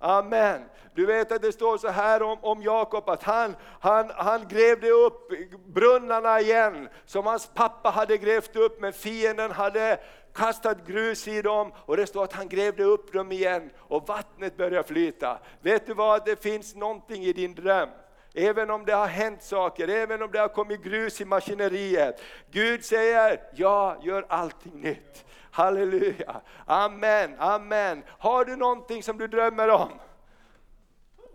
Amen. 0.02 0.62
Du 0.94 1.06
vet 1.06 1.32
att 1.32 1.42
det 1.42 1.52
står 1.52 1.78
så 1.78 1.88
här 1.88 2.24
om, 2.24 2.38
om 2.42 2.62
Jakob 2.62 3.10
att 3.10 3.24
han, 3.24 3.56
han, 3.80 4.12
han 4.16 4.48
grävde 4.48 4.90
upp 4.90 5.32
brunnarna 5.66 6.40
igen 6.40 6.90
som 7.06 7.26
hans 7.26 7.48
pappa 7.54 7.90
hade 7.90 8.18
grävt 8.18 8.56
upp 8.56 8.82
men 8.82 8.94
fienden 8.94 9.52
hade 9.52 10.00
kastat 10.34 10.88
grus 10.88 11.28
i 11.28 11.42
dem 11.42 11.72
och 11.76 11.98
det 11.98 12.08
står 12.08 12.24
att 12.24 12.34
han 12.34 12.50
grävde 12.50 12.84
upp 12.84 13.14
dem 13.14 13.32
igen 13.32 13.70
och 13.78 14.08
vattnet 14.08 14.58
började 14.58 14.88
flyta. 14.88 15.40
Vet 15.62 15.88
du 15.88 15.94
vad, 15.94 16.26
det 16.26 16.44
finns 16.44 16.76
någonting 16.76 17.24
i 17.24 17.34
din 17.34 17.56
dröm. 17.56 17.90
Även 18.34 18.70
om 18.70 18.86
det 18.86 18.94
har 18.94 19.08
hänt 19.08 19.44
saker, 19.44 19.88
även 19.88 20.22
om 20.22 20.32
det 20.32 20.40
har 20.40 20.48
kommit 20.48 20.84
grus 20.84 21.22
i 21.22 21.26
maskineriet. 21.26 22.22
Gud 22.52 22.86
säger, 22.86 23.42
jag 23.54 23.98
gör 24.06 24.26
allting 24.30 24.82
nytt. 24.82 25.26
Halleluja, 25.52 26.42
amen, 26.66 27.36
amen. 27.40 28.04
Har 28.20 28.46
du 28.46 28.56
någonting 28.56 29.04
som 29.04 29.18
du 29.18 29.28
drömmer 29.28 29.70
om? 29.70 29.90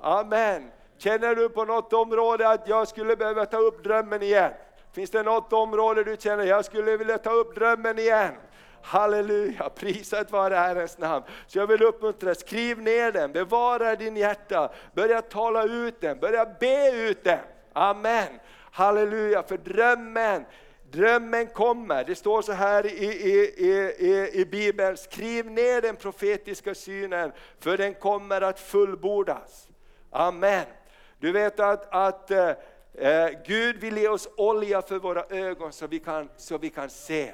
Amen. 0.00 0.70
Känner 0.98 1.34
du 1.34 1.48
på 1.48 1.64
något 1.64 1.92
område 1.92 2.48
att 2.48 2.68
jag 2.68 2.88
skulle 2.88 3.16
behöva 3.16 3.46
ta 3.46 3.56
upp 3.56 3.84
drömmen 3.84 4.22
igen? 4.22 4.52
Finns 4.92 5.10
det 5.10 5.22
något 5.22 5.52
område 5.52 6.04
du 6.04 6.16
känner, 6.18 6.44
jag 6.44 6.64
skulle 6.64 6.96
vilja 6.96 7.18
ta 7.18 7.30
upp 7.30 7.54
drömmen 7.54 7.98
igen? 7.98 8.32
Halleluja, 8.82 9.68
prisat 9.68 10.30
vare 10.30 10.54
Herrens 10.54 10.98
namn. 10.98 11.24
Så 11.46 11.58
jag 11.58 11.66
vill 11.66 11.82
uppmuntra 11.82 12.26
dig, 12.26 12.36
skriv 12.36 12.82
ner 12.82 13.12
den, 13.12 13.32
bevara 13.32 13.96
din 13.96 14.16
hjärta, 14.16 14.70
börja 14.94 15.22
tala 15.22 15.64
ut 15.64 16.00
den, 16.00 16.18
börja 16.18 16.46
be 16.60 16.90
ut 16.90 17.24
den. 17.24 17.38
Amen. 17.72 18.28
Halleluja, 18.72 19.42
för 19.42 19.56
drömmen, 19.56 20.44
drömmen 20.96 21.46
kommer. 21.46 22.04
Det 22.04 22.14
står 22.14 22.42
så 22.42 22.52
här 22.52 22.86
i, 22.86 23.06
i, 23.06 23.54
i, 23.58 24.30
i, 24.40 24.44
Bibeln, 24.44 24.96
skriv 24.96 25.50
ner 25.50 25.80
den 25.82 25.96
profetiska 25.96 26.74
synen, 26.74 27.32
för 27.58 27.78
den 27.78 27.94
kommer 27.94 28.40
att 28.40 28.60
fullbordas. 28.60 29.68
Amen. 30.10 30.64
Du 31.18 31.32
vet 31.32 31.60
att, 31.60 31.94
att 31.94 32.30
eh, 32.30 32.50
eh, 32.94 33.30
Gud 33.46 33.76
vill 33.76 33.96
ge 33.96 34.08
oss 34.08 34.28
olja 34.36 34.82
för 34.82 34.98
våra 34.98 35.24
ögon 35.24 35.72
så 35.72 35.86
vi 35.86 35.98
kan, 35.98 36.28
så 36.36 36.58
vi 36.58 36.70
kan 36.70 36.90
se. 36.90 37.32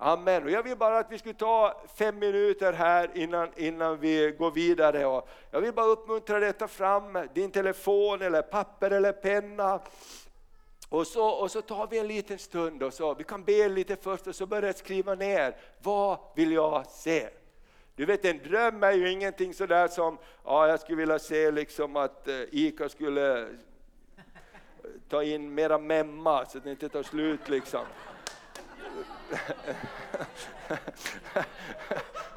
Amen. 0.00 0.44
Och 0.44 0.50
jag 0.50 0.62
vill 0.62 0.76
bara 0.76 0.98
att 0.98 1.12
vi 1.12 1.18
skulle 1.18 1.34
ta 1.34 1.82
fem 1.96 2.18
minuter 2.18 2.72
här 2.72 3.10
innan, 3.14 3.48
innan 3.56 4.00
vi 4.00 4.34
går 4.38 4.50
vidare. 4.50 5.06
Och 5.06 5.28
jag 5.50 5.60
vill 5.60 5.72
bara 5.72 5.86
uppmuntra 5.86 6.40
dig 6.40 6.48
att 6.48 6.58
ta 6.58 6.68
fram 6.68 7.18
din 7.34 7.50
telefon 7.50 8.22
eller 8.22 8.42
papper 8.42 8.90
eller 8.90 9.12
penna. 9.12 9.80
Och 10.88 11.06
så, 11.06 11.28
och 11.28 11.50
så 11.50 11.62
tar 11.62 11.86
vi 11.86 11.98
en 11.98 12.06
liten 12.06 12.38
stund 12.38 12.82
och 12.82 12.94
så, 12.94 13.14
vi 13.14 13.24
kan 13.24 13.44
be 13.44 13.68
lite 13.68 13.96
först 13.96 14.26
och 14.26 14.34
så 14.34 14.46
börjar 14.46 14.72
skriva 14.72 15.14
ner, 15.14 15.56
vad 15.82 16.18
vill 16.36 16.52
jag 16.52 16.86
se? 16.86 17.28
Du 17.94 18.06
vet 18.06 18.24
en 18.24 18.38
dröm 18.38 18.82
är 18.82 18.92
ju 18.92 19.10
ingenting 19.10 19.54
sådär 19.54 19.88
som, 19.88 20.18
ja 20.44 20.68
jag 20.68 20.80
skulle 20.80 20.98
vilja 20.98 21.18
se 21.18 21.50
liksom 21.50 21.96
att 21.96 22.28
eh, 22.28 22.40
ICA 22.50 22.88
skulle 22.88 23.48
ta 25.08 25.22
in 25.22 25.54
mera 25.54 25.78
memma 25.78 26.46
så 26.46 26.58
att 26.58 26.64
det 26.64 26.70
inte 26.70 26.88
tar 26.88 27.02
slut 27.02 27.48
liksom. 27.48 27.84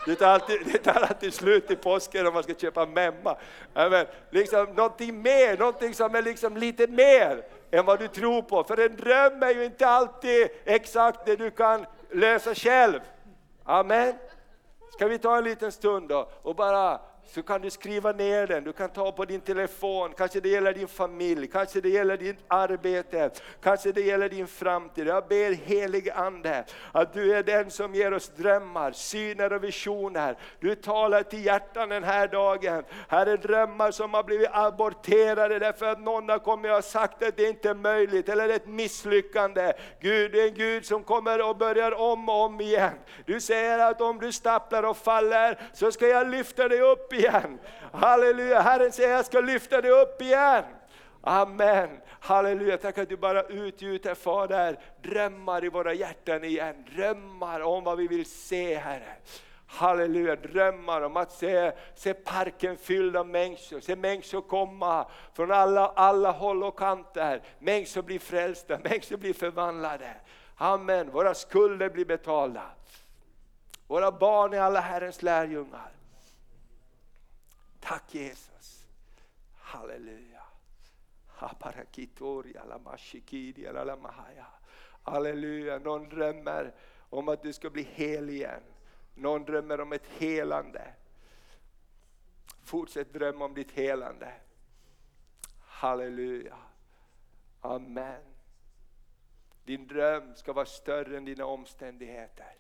Det 0.05 0.15
tar, 0.15 0.27
alltid, 0.27 0.61
det 0.65 0.77
tar 0.77 1.01
alltid 1.01 1.33
slut 1.33 1.71
i 1.71 1.75
påsken 1.75 2.27
om 2.27 2.33
man 2.33 2.43
ska 2.43 2.53
köpa 2.53 2.85
memma. 2.85 3.37
Men 3.73 4.05
liksom, 4.29 4.65
någonting 4.65 5.21
mer, 5.21 5.57
någonting 5.57 5.93
som 5.93 6.15
är 6.15 6.21
liksom 6.21 6.57
lite 6.57 6.87
mer 6.87 7.43
än 7.71 7.85
vad 7.85 7.99
du 7.99 8.07
tror 8.07 8.41
på. 8.41 8.63
För 8.63 8.79
en 8.79 8.95
dröm 8.95 9.43
är 9.43 9.53
ju 9.53 9.65
inte 9.65 9.87
alltid 9.87 10.49
exakt 10.65 11.25
det 11.25 11.35
du 11.35 11.51
kan 11.51 11.85
lösa 12.11 12.55
själv. 12.55 12.99
Amen. 13.63 14.13
Ska 14.93 15.07
vi 15.07 15.17
ta 15.17 15.37
en 15.37 15.43
liten 15.43 15.71
stund 15.71 16.09
då 16.09 16.29
och 16.41 16.55
bara 16.55 16.99
så 17.25 17.43
kan 17.43 17.61
du 17.61 17.69
skriva 17.69 18.11
ner 18.11 18.47
den, 18.47 18.63
du 18.63 18.73
kan 18.73 18.89
ta 18.89 19.11
på 19.11 19.25
din 19.25 19.41
telefon, 19.41 20.13
kanske 20.17 20.39
det 20.39 20.49
gäller 20.49 20.73
din 20.73 20.87
familj, 20.87 21.47
kanske 21.47 21.81
det 21.81 21.89
gäller 21.89 22.17
ditt 22.17 22.37
arbete, 22.47 23.29
kanske 23.61 23.91
det 23.91 24.01
gäller 24.01 24.29
din 24.29 24.47
framtid. 24.47 25.07
Jag 25.07 25.27
ber 25.27 25.53
helig 25.53 26.09
Ande 26.09 26.65
att 26.91 27.13
du 27.13 27.35
är 27.35 27.43
den 27.43 27.71
som 27.71 27.95
ger 27.95 28.13
oss 28.13 28.29
drömmar, 28.29 28.91
syner 28.91 29.53
och 29.53 29.63
visioner. 29.63 30.37
Du 30.59 30.75
talar 30.75 31.23
till 31.23 31.45
hjärtan 31.45 31.89
den 31.89 32.03
här 32.03 32.27
dagen. 32.27 32.83
Här 33.07 33.25
är 33.25 33.37
drömmar 33.37 33.91
som 33.91 34.13
har 34.13 34.23
blivit 34.23 34.49
aborterade 34.51 35.59
därför 35.59 35.85
att 35.85 36.01
någon 36.01 36.29
har 36.29 36.39
kommit 36.39 36.71
och 36.71 36.83
sagt 36.83 37.23
att 37.23 37.37
det 37.37 37.49
inte 37.49 37.69
är 37.69 37.73
möjligt 37.73 38.29
eller 38.29 38.49
ett 38.49 38.67
misslyckande. 38.67 39.73
Gud 39.99 40.35
är 40.35 40.47
en 40.47 40.53
Gud 40.53 40.85
som 40.85 41.03
kommer 41.03 41.49
och 41.49 41.57
börjar 41.57 41.91
om 41.91 42.29
och 42.29 42.45
om 42.45 42.61
igen. 42.61 42.93
Du 43.25 43.41
säger 43.41 43.79
att 43.79 44.01
om 44.01 44.19
du 44.19 44.31
stapplar 44.31 44.83
och 44.83 44.97
faller 44.97 45.59
så 45.73 45.91
ska 45.91 46.07
jag 46.07 46.27
lyfta 46.27 46.67
dig 46.67 46.81
upp 46.81 47.10
igen. 47.13 47.59
Halleluja, 47.93 48.61
Herren 48.61 48.91
säger 48.91 49.15
jag 49.15 49.25
ska 49.25 49.41
lyfta 49.41 49.81
dig 49.81 49.91
upp 49.91 50.21
igen. 50.21 50.63
Amen. 51.21 51.89
Halleluja, 52.19 52.77
tack 52.77 52.97
att 52.97 53.09
du 53.09 53.17
bara 53.17 53.43
utgjuter 53.43 54.15
Fader 54.15 54.79
drömmar 55.01 55.65
i 55.65 55.69
våra 55.69 55.93
hjärtan 55.93 56.43
igen. 56.43 56.85
Drömmar 56.95 57.61
om 57.61 57.83
vad 57.83 57.97
vi 57.97 58.07
vill 58.07 58.25
se 58.25 58.77
Herre. 58.77 59.15
Halleluja, 59.67 60.35
drömmar 60.35 61.01
om 61.01 61.17
att 61.17 61.31
se, 61.31 61.71
se 61.95 62.13
parken 62.13 62.77
fylld 62.77 63.17
av 63.17 63.27
människor, 63.27 63.79
se 63.79 63.95
människor 63.95 64.41
komma 64.41 65.07
från 65.33 65.51
alla, 65.51 65.87
alla 65.87 66.31
håll 66.31 66.63
och 66.63 66.79
kanter. 66.79 67.41
Människor 67.59 68.01
blir 68.01 68.19
frälsta, 68.19 68.79
människor 68.83 69.17
blir 69.17 69.33
förvandlade. 69.33 70.13
Amen, 70.55 71.11
våra 71.11 71.33
skulder 71.33 71.89
blir 71.89 72.05
betalda. 72.05 72.63
Våra 73.87 74.11
barn 74.11 74.53
är 74.53 74.59
alla 74.59 74.79
Herrens 74.79 75.21
lärjungar. 75.21 75.91
Tack 77.81 78.15
Jesus. 78.15 78.87
Halleluja. 79.57 80.43
Halleluja. 85.03 85.79
Någon 85.79 86.09
drömmer 86.09 86.73
om 87.09 87.29
att 87.29 87.43
du 87.43 87.53
ska 87.53 87.69
bli 87.69 87.83
hel 87.83 88.29
igen. 88.29 88.63
Någon 89.15 89.45
drömmer 89.45 89.81
om 89.81 89.93
ett 89.93 90.07
helande. 90.07 90.93
Fortsätt 92.63 93.13
drömma 93.13 93.45
om 93.45 93.53
ditt 93.53 93.71
helande. 93.71 94.33
Halleluja. 95.59 96.57
Amen. 97.61 98.21
Din 99.65 99.87
dröm 99.87 100.35
ska 100.35 100.53
vara 100.53 100.65
större 100.65 101.17
än 101.17 101.25
dina 101.25 101.45
omständigheter. 101.45 102.55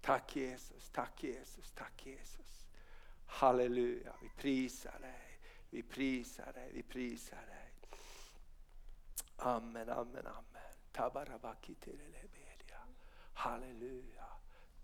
Tack 0.00 0.36
Jesus, 0.36 0.90
tack 0.90 1.24
Jesus, 1.24 1.72
tack 1.74 2.06
Jesus. 2.06 2.43
Halleluja, 3.34 4.12
vi 4.22 4.28
prisar 4.28 4.98
dig, 5.00 5.38
vi 5.70 5.82
prisar 5.82 6.52
dig, 6.52 6.70
vi 6.72 6.82
prisar 6.82 7.36
dig. 7.36 7.72
Amen, 9.36 9.88
amen, 9.88 10.26
amen. 10.26 10.44
Halleluja, 13.34 14.26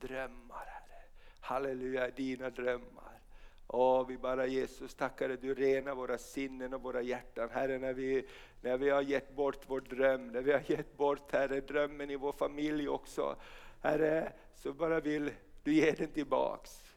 drömmar 0.01 0.67
Herre. 0.67 1.03
Halleluja, 1.41 2.11
dina 2.11 2.51
drömmar. 2.51 3.21
Åh, 3.67 4.07
vi 4.07 4.19
bara 4.19 4.47
Jesus 4.47 4.95
tackar 4.95 5.29
dig, 5.29 5.37
du 5.37 5.55
renar 5.55 5.95
våra 5.95 6.19
sinnen 6.19 6.75
och 6.75 6.83
våra 6.83 7.03
hjärtan. 7.03 7.51
Herre, 7.51 7.79
när 7.79 7.93
vi, 7.93 8.27
när 8.61 8.79
vi 8.79 8.91
har 8.91 9.03
gett 9.03 9.37
bort 9.37 9.65
vår 9.67 9.81
dröm, 9.81 10.29
när 10.29 10.43
vi 10.43 10.53
har 10.53 10.63
gett 10.71 10.97
bort 10.97 11.33
Herre, 11.33 11.61
drömmen 11.61 12.11
i 12.11 12.17
vår 12.17 12.33
familj 12.33 12.89
också. 12.89 13.37
Herre, 13.81 14.33
så 14.55 14.73
bara 14.73 15.01
vill 15.01 15.31
du 15.63 15.75
ge 15.75 15.93
den 15.93 16.09
tillbaks. 16.09 16.90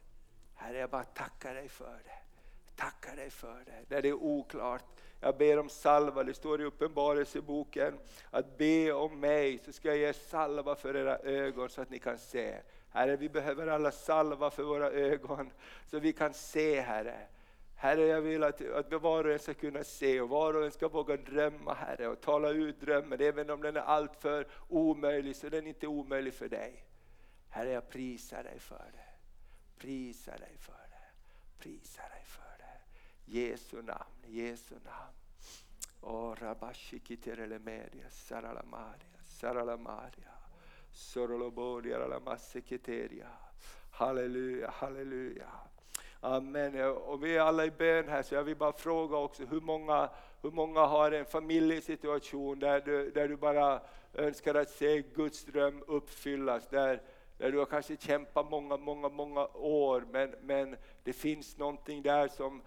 Herre, 0.54 0.78
jag 0.78 0.90
bara 0.90 1.04
tackar 1.04 1.54
dig 1.54 1.68
för 1.68 2.00
det. 2.04 2.18
Tackar 2.76 3.16
dig 3.16 3.30
för 3.30 3.62
det. 3.66 3.94
När 3.94 4.02
det 4.02 4.08
är 4.08 4.12
oklart. 4.12 4.84
Jag 5.20 5.36
ber 5.36 5.58
om 5.58 5.68
salva, 5.68 6.24
det 6.24 6.34
står 6.34 6.60
i 6.60 6.64
Uppenbarelseboken 6.64 7.98
att 8.30 8.58
be 8.58 8.92
om 8.92 9.20
mig 9.20 9.58
så 9.58 9.72
ska 9.72 9.88
jag 9.88 9.96
ge 9.96 10.12
salva 10.12 10.76
för 10.76 10.96
era 10.96 11.18
ögon 11.18 11.68
så 11.68 11.82
att 11.82 11.90
ni 11.90 11.98
kan 11.98 12.18
se. 12.18 12.56
Herre, 12.90 13.16
vi 13.16 13.28
behöver 13.28 13.66
alla 13.66 13.92
salva 13.92 14.50
för 14.50 14.62
våra 14.62 14.90
ögon 14.90 15.50
så 15.86 15.98
vi 15.98 16.12
kan 16.12 16.34
se 16.34 16.80
Herre. 16.80 17.18
Herre, 17.76 18.06
jag 18.06 18.20
vill 18.20 18.42
att, 18.42 18.60
att 18.70 18.92
var 18.92 19.24
och 19.24 19.32
en 19.32 19.38
ska 19.38 19.54
kunna 19.54 19.84
se 19.84 20.20
och 20.20 20.28
var 20.28 20.54
och 20.54 20.64
en 20.64 20.70
ska 20.70 20.88
våga 20.88 21.16
drömma 21.16 21.74
Herre 21.74 22.08
och 22.08 22.20
tala 22.20 22.48
ut 22.48 22.80
drömmen. 22.80 23.20
Även 23.20 23.50
om 23.50 23.62
den 23.62 23.76
är 23.76 23.80
alltför 23.80 24.46
omöjlig 24.68 25.36
så 25.36 25.46
är 25.46 25.50
den 25.50 25.66
inte 25.66 25.86
omöjlig 25.86 26.34
för 26.34 26.48
dig. 26.48 26.84
Herre, 27.48 27.70
jag 27.70 27.88
prisar 27.88 28.42
dig 28.42 28.58
för 28.58 28.84
det. 28.92 29.13
Prisa 29.78 30.30
dig 30.30 30.56
för 30.58 30.72
det. 30.72 31.08
Prisa 31.58 32.02
dig 32.02 32.24
för 32.24 32.58
det. 32.58 32.80
Jesu 33.24 33.82
namn, 33.82 34.24
Jesu 34.26 34.74
namn. 34.74 35.14
Oh, 36.00 36.34
Rabashikiterelemedia, 36.34 38.10
saralamadia, 38.10 39.18
saralamadia. 39.26 40.32
Sorolobodia, 40.92 41.98
Ralamassekiteria. 41.98 43.28
Halleluja, 43.90 44.70
halleluja. 44.70 45.50
Amen. 46.20 46.84
Och 46.84 47.24
vi 47.24 47.36
är 47.36 47.40
alla 47.40 47.64
i 47.64 47.70
bön 47.70 48.08
här 48.08 48.22
så 48.22 48.34
jag 48.34 48.44
vill 48.44 48.56
bara 48.56 48.72
fråga 48.72 49.16
också 49.16 49.44
hur 49.44 49.60
många, 49.60 50.10
hur 50.42 50.50
många 50.50 50.80
har 50.80 51.12
en 51.12 51.24
familjesituation 51.24 52.58
där 52.58 52.80
du, 52.80 53.10
där 53.10 53.28
du 53.28 53.36
bara 53.36 53.80
önskar 54.12 54.54
att 54.54 54.70
se 54.70 55.02
Guds 55.02 55.44
dröm 55.44 55.84
uppfyllas. 55.86 56.68
Där, 56.68 57.02
där 57.44 57.52
du 57.52 57.58
har 57.58 57.66
kanske 57.66 57.96
kämpat 57.96 58.50
många, 58.50 58.76
många, 58.76 59.08
många 59.08 59.46
år 59.54 60.04
men, 60.10 60.34
men 60.42 60.76
det 61.02 61.12
finns 61.12 61.58
någonting 61.58 62.02
där 62.02 62.28
som, 62.28 62.62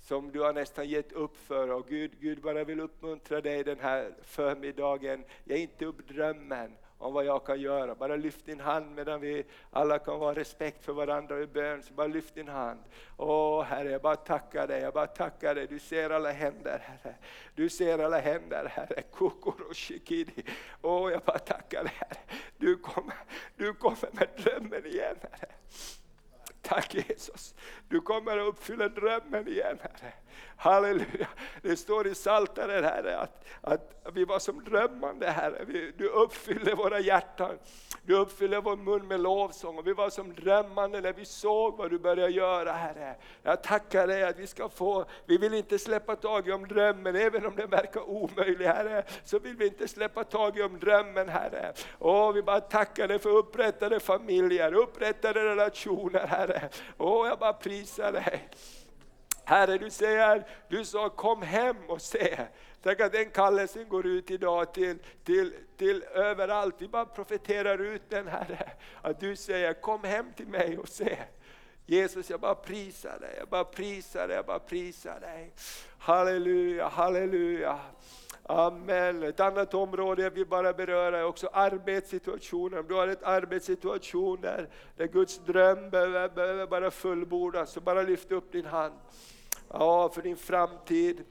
som 0.00 0.32
du 0.32 0.40
har 0.40 0.52
nästan 0.52 0.88
gett 0.88 1.12
upp 1.12 1.36
för 1.36 1.70
och 1.70 1.88
Gud, 1.88 2.20
Gud 2.20 2.40
bara 2.40 2.64
vill 2.64 2.80
uppmuntra 2.80 3.40
dig 3.40 3.64
den 3.64 3.80
här 3.80 4.14
förmiddagen. 4.22 5.24
Ge 5.44 5.56
inte 5.56 5.84
upp 5.84 6.08
drömmen 6.08 6.76
om 6.98 7.12
vad 7.14 7.24
jag 7.24 7.46
kan 7.46 7.60
göra. 7.60 7.94
Bara 7.94 8.16
lyft 8.16 8.46
din 8.46 8.60
hand 8.60 8.94
medan 8.94 9.20
vi 9.20 9.44
alla 9.70 9.98
kan 9.98 10.18
vara 10.18 10.34
respekt 10.34 10.84
för 10.84 10.92
varandra 10.92 11.40
i 11.40 11.46
bön. 11.46 11.82
Så 11.82 11.94
bara 11.94 12.06
lyft 12.06 12.34
din 12.34 12.48
hand. 12.48 12.80
Åh 13.16 13.62
Herre, 13.62 13.90
jag 13.90 14.02
bara 14.02 14.16
tackar 14.16 14.66
dig, 14.66 14.80
jag 14.80 14.94
bara 14.94 15.06
tackar 15.06 15.54
dig. 15.54 15.66
Du 15.66 15.78
ser 15.78 16.10
alla 16.10 16.32
händer 16.32 16.78
Herre. 16.78 17.14
Du 17.54 17.68
ser 17.68 17.98
alla 17.98 18.20
händer 18.20 18.64
Herre. 18.64 19.02
Kokoroshikidi. 19.02 20.44
Åh, 20.82 21.12
jag 21.12 21.22
bara 21.22 21.38
tackar 21.38 21.84
dig 21.84 21.92
Herre. 21.96 22.20
Du 22.56 22.76
kommer, 22.76 23.16
du 23.56 23.74
kommer 23.74 24.08
med 24.12 24.28
drömmen 24.36 24.86
igen 24.86 25.16
Herre. 25.22 25.52
Tack 26.62 26.94
Jesus. 26.94 27.54
Du 27.88 28.00
kommer 28.00 28.38
att 28.38 28.48
uppfylla 28.48 28.88
drömmen 28.88 29.48
igen 29.48 29.78
Herre. 29.80 30.12
Halleluja. 30.56 31.28
Det 31.62 31.76
står 31.76 32.06
i 32.06 32.14
Psaltaren 32.14 32.84
Herre 32.84 33.18
att, 33.18 33.44
att 33.62 33.94
vi 34.12 34.24
var 34.24 34.38
som 34.38 34.64
drömmande 34.64 35.30
Herre. 35.30 35.64
Vi, 35.66 35.92
du 35.96 36.08
uppfyller 36.08 36.74
våra 36.74 37.00
hjärtan. 37.00 37.58
Du 38.06 38.14
uppfyller 38.14 38.60
vår 38.60 38.76
mun 38.76 39.08
med 39.08 39.20
lovsång 39.20 39.78
och 39.78 39.86
vi 39.86 39.92
var 39.92 40.10
som 40.10 40.34
drömmande 40.34 41.00
när 41.00 41.12
vi 41.12 41.24
såg 41.24 41.76
vad 41.76 41.90
du 41.90 41.98
började 41.98 42.32
göra 42.32 42.72
Herre. 42.72 43.16
Jag 43.42 43.62
tackar 43.62 44.06
dig 44.06 44.24
att 44.24 44.38
vi 44.38 44.46
ska 44.46 44.68
få, 44.68 45.04
vi 45.26 45.38
vill 45.38 45.54
inte 45.54 45.78
släppa 45.78 46.16
tag 46.16 46.48
om 46.48 46.68
drömmen, 46.68 47.16
även 47.16 47.46
om 47.46 47.56
den 47.56 47.70
verkar 47.70 48.00
omöjlig 48.10 48.66
Herre, 48.66 49.04
så 49.24 49.38
vill 49.38 49.56
vi 49.56 49.66
inte 49.66 49.88
släppa 49.88 50.24
tag 50.24 50.60
om 50.60 50.78
drömmen 50.78 51.28
Herre. 51.28 51.72
Åh, 51.98 52.32
vi 52.32 52.42
bara 52.42 52.60
tackar 52.60 53.08
dig 53.08 53.18
för 53.18 53.30
upprättade 53.30 54.00
familjer, 54.00 54.74
upprättade 54.74 55.44
relationer 55.44 56.26
Herre. 56.26 56.68
Åh, 56.98 57.28
jag 57.28 57.38
bara 57.38 57.52
prisar 57.52 58.12
dig. 58.12 58.48
Herre, 59.44 59.78
du 59.78 59.90
säger, 59.90 60.46
du 60.68 60.84
sa 60.84 61.08
kom 61.08 61.42
hem 61.42 61.76
och 61.88 62.02
se. 62.02 62.36
Tänk 62.82 63.00
att 63.00 63.12
den 63.12 63.30
kallelsen 63.30 63.88
går 63.88 64.06
ut 64.06 64.30
idag 64.30 64.74
till, 64.74 64.98
till, 65.24 65.52
till 65.76 66.02
överallt. 66.02 66.74
Vi 66.78 66.88
bara 66.88 67.06
profeterar 67.06 67.78
ut 67.78 68.02
den 68.08 68.28
Herre. 68.28 68.70
Att 69.02 69.20
du 69.20 69.36
säger 69.36 69.72
kom 69.72 70.04
hem 70.04 70.32
till 70.36 70.48
mig 70.48 70.78
och 70.78 70.88
se. 70.88 71.18
Jesus, 71.86 72.30
jag 72.30 72.40
bara 72.40 72.54
prisar 72.54 73.18
dig, 73.18 73.34
jag 73.38 73.48
bara 73.48 73.64
prisar 73.64 74.28
dig, 74.28 74.36
jag 74.36 74.46
bara 74.46 74.58
prisar 74.58 75.20
dig. 75.20 75.52
Halleluja, 75.98 76.88
halleluja. 76.88 77.80
Amen. 78.42 79.22
Ett 79.22 79.40
annat 79.40 79.74
område 79.74 80.22
jag 80.22 80.30
vill 80.30 80.46
bara 80.46 80.72
beröra 80.72 81.18
är 81.18 81.24
också 81.24 81.48
arbetssituationen. 81.52 82.78
Om 82.78 82.86
du 82.88 82.94
har 82.94 83.08
ett 83.08 83.22
arbetssituation 83.22 84.40
där, 84.40 84.68
där 84.96 85.06
Guds 85.06 85.38
dröm 85.38 85.90
behöver, 85.90 86.28
behöver 86.28 86.66
bara 86.66 86.90
fullbordas, 86.90 87.70
så 87.70 87.80
bara 87.80 88.02
lyft 88.02 88.32
upp 88.32 88.52
din 88.52 88.66
hand. 88.66 88.94
Ja, 89.78 90.08
för 90.08 90.22
din 90.22 90.36
framtid. 90.36 91.24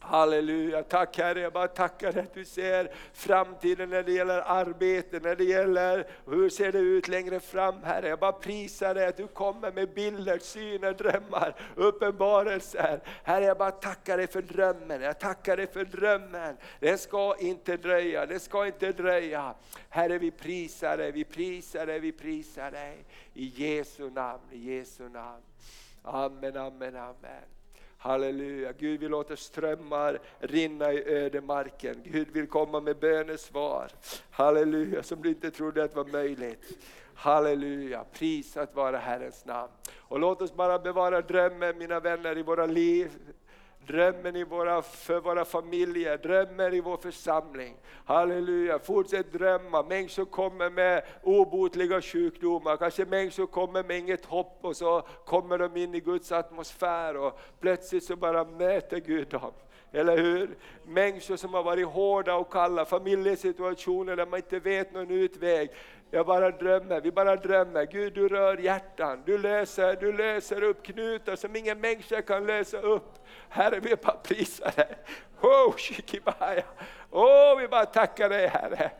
Halleluja, 0.00 0.82
tack 0.82 1.18
Herre, 1.18 1.40
jag 1.40 1.52
bara 1.52 1.68
tackar 1.68 2.18
att 2.18 2.34
du 2.34 2.44
ser 2.44 2.94
framtiden 3.12 3.90
när 3.90 4.02
det 4.02 4.12
gäller 4.12 4.40
arbete, 4.40 5.20
när 5.20 5.36
det 5.36 5.44
gäller 5.44 6.06
hur 6.26 6.48
ser 6.48 6.72
det 6.72 6.78
ut 6.78 7.08
längre 7.08 7.40
fram 7.40 7.82
Herre. 7.82 8.08
Jag 8.08 8.18
bara 8.18 8.32
prisar 8.32 8.94
dig 8.94 9.06
att 9.06 9.16
du 9.16 9.26
kommer 9.26 9.72
med 9.72 9.94
bilder, 9.94 10.38
syner, 10.38 10.92
drömmar, 10.92 11.54
uppenbarelser. 11.74 13.00
Herre 13.22 13.44
jag 13.44 13.58
bara 13.58 13.70
tackar 13.70 14.16
dig 14.16 14.26
för 14.26 14.42
drömmen, 14.42 15.02
jag 15.02 15.20
tackar 15.20 15.56
dig 15.56 15.66
för 15.66 15.84
drömmen. 15.84 16.56
Den 16.80 16.98
ska 16.98 17.36
inte 17.38 17.76
dröja, 17.76 18.26
den 18.26 18.40
ska 18.40 18.66
inte 18.66 18.92
dröja. 18.92 19.54
Herre 19.88 20.18
vi 20.18 20.30
prisar 20.30 20.96
dig, 20.96 21.12
vi 21.12 21.24
prisar 21.24 21.86
dig, 21.86 22.00
vi 22.00 22.12
prisar 22.12 22.70
dig. 22.70 23.04
I 23.34 23.52
Jesu 23.56 24.10
namn, 24.10 24.42
i 24.50 24.74
Jesu 24.74 25.08
namn. 25.08 25.42
Amen, 26.02 26.56
amen, 26.56 26.96
amen. 26.96 27.57
Halleluja, 28.00 28.72
Gud 28.72 29.00
vill 29.00 29.10
låta 29.10 29.36
strömmar 29.36 30.18
rinna 30.38 30.92
i 30.92 31.04
ödemarken. 31.04 31.96
Gud 32.04 32.28
vill 32.32 32.46
komma 32.46 32.80
med 32.80 32.98
bönesvar. 32.98 33.90
Halleluja, 34.30 35.02
som 35.02 35.22
du 35.22 35.28
inte 35.28 35.50
trodde 35.50 35.84
att 35.84 35.94
var 35.94 36.04
möjligt. 36.04 36.78
Halleluja, 37.14 38.04
prisat 38.12 38.74
vara 38.74 38.98
Herrens 38.98 39.44
namn. 39.44 39.72
Och 39.96 40.20
låt 40.20 40.42
oss 40.42 40.54
bara 40.54 40.78
bevara 40.78 41.20
drömmen 41.20 41.78
mina 41.78 42.00
vänner 42.00 42.38
i 42.38 42.42
våra 42.42 42.66
liv 42.66 43.10
drömmen 43.88 44.36
i 44.36 44.44
våra, 44.44 44.82
för 44.82 45.20
våra 45.20 45.44
familjer, 45.44 46.18
drömmen 46.18 46.74
i 46.74 46.80
vår 46.80 46.96
församling. 46.96 47.76
Halleluja, 48.04 48.78
fortsätt 48.78 49.32
drömma. 49.32 49.82
Människor 49.82 50.24
kommer 50.24 50.70
med 50.70 51.02
obotliga 51.22 52.02
sjukdomar, 52.02 52.76
kanske 52.76 53.04
människor 53.04 53.46
kommer 53.46 53.82
med 53.82 53.98
inget 53.98 54.24
hopp 54.24 54.58
och 54.60 54.76
så 54.76 55.02
kommer 55.24 55.58
de 55.58 55.76
in 55.76 55.94
i 55.94 56.00
Guds 56.00 56.32
atmosfär 56.32 57.16
och 57.16 57.40
plötsligt 57.60 58.04
så 58.04 58.16
bara 58.16 58.44
möter 58.44 59.00
Gud 59.00 59.28
dem. 59.28 59.52
Eller 59.92 60.16
hur? 60.16 60.56
Människor 60.86 61.36
som 61.36 61.54
har 61.54 61.62
varit 61.62 61.86
hårda 61.86 62.34
och 62.34 62.52
kalla, 62.52 62.84
familjesituationer 62.84 64.16
där 64.16 64.26
man 64.26 64.38
inte 64.38 64.58
vet 64.58 64.92
någon 64.92 65.10
utväg. 65.10 65.70
Jag 66.10 66.26
bara 66.26 66.50
drömmer, 66.50 67.00
vi 67.00 67.12
bara 67.12 67.36
drömmer. 67.36 67.86
Gud 67.86 68.14
du 68.14 68.28
rör 68.28 68.56
hjärtan, 68.56 69.22
du 69.26 69.38
löser, 69.38 69.96
du 70.00 70.12
löser 70.12 70.62
upp 70.62 70.82
knutar 70.82 71.36
som 71.36 71.56
ingen 71.56 71.80
människa 71.80 72.22
kan 72.22 72.46
lösa 72.46 72.80
upp. 72.80 73.18
Herre 73.48 73.80
vi 73.80 73.96
bara 73.96 74.16
prisar 74.16 74.72
dig. 74.76 74.98
Oh, 75.40 75.74
oh, 77.10 77.58
vi 77.58 77.68
bara 77.68 77.86
tackar 77.86 78.28
dig 78.28 78.46
Herre. 78.46 78.90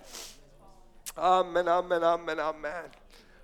Amen, 1.14 1.68
amen, 1.68 2.04
amen, 2.04 2.40
amen. 2.40 2.84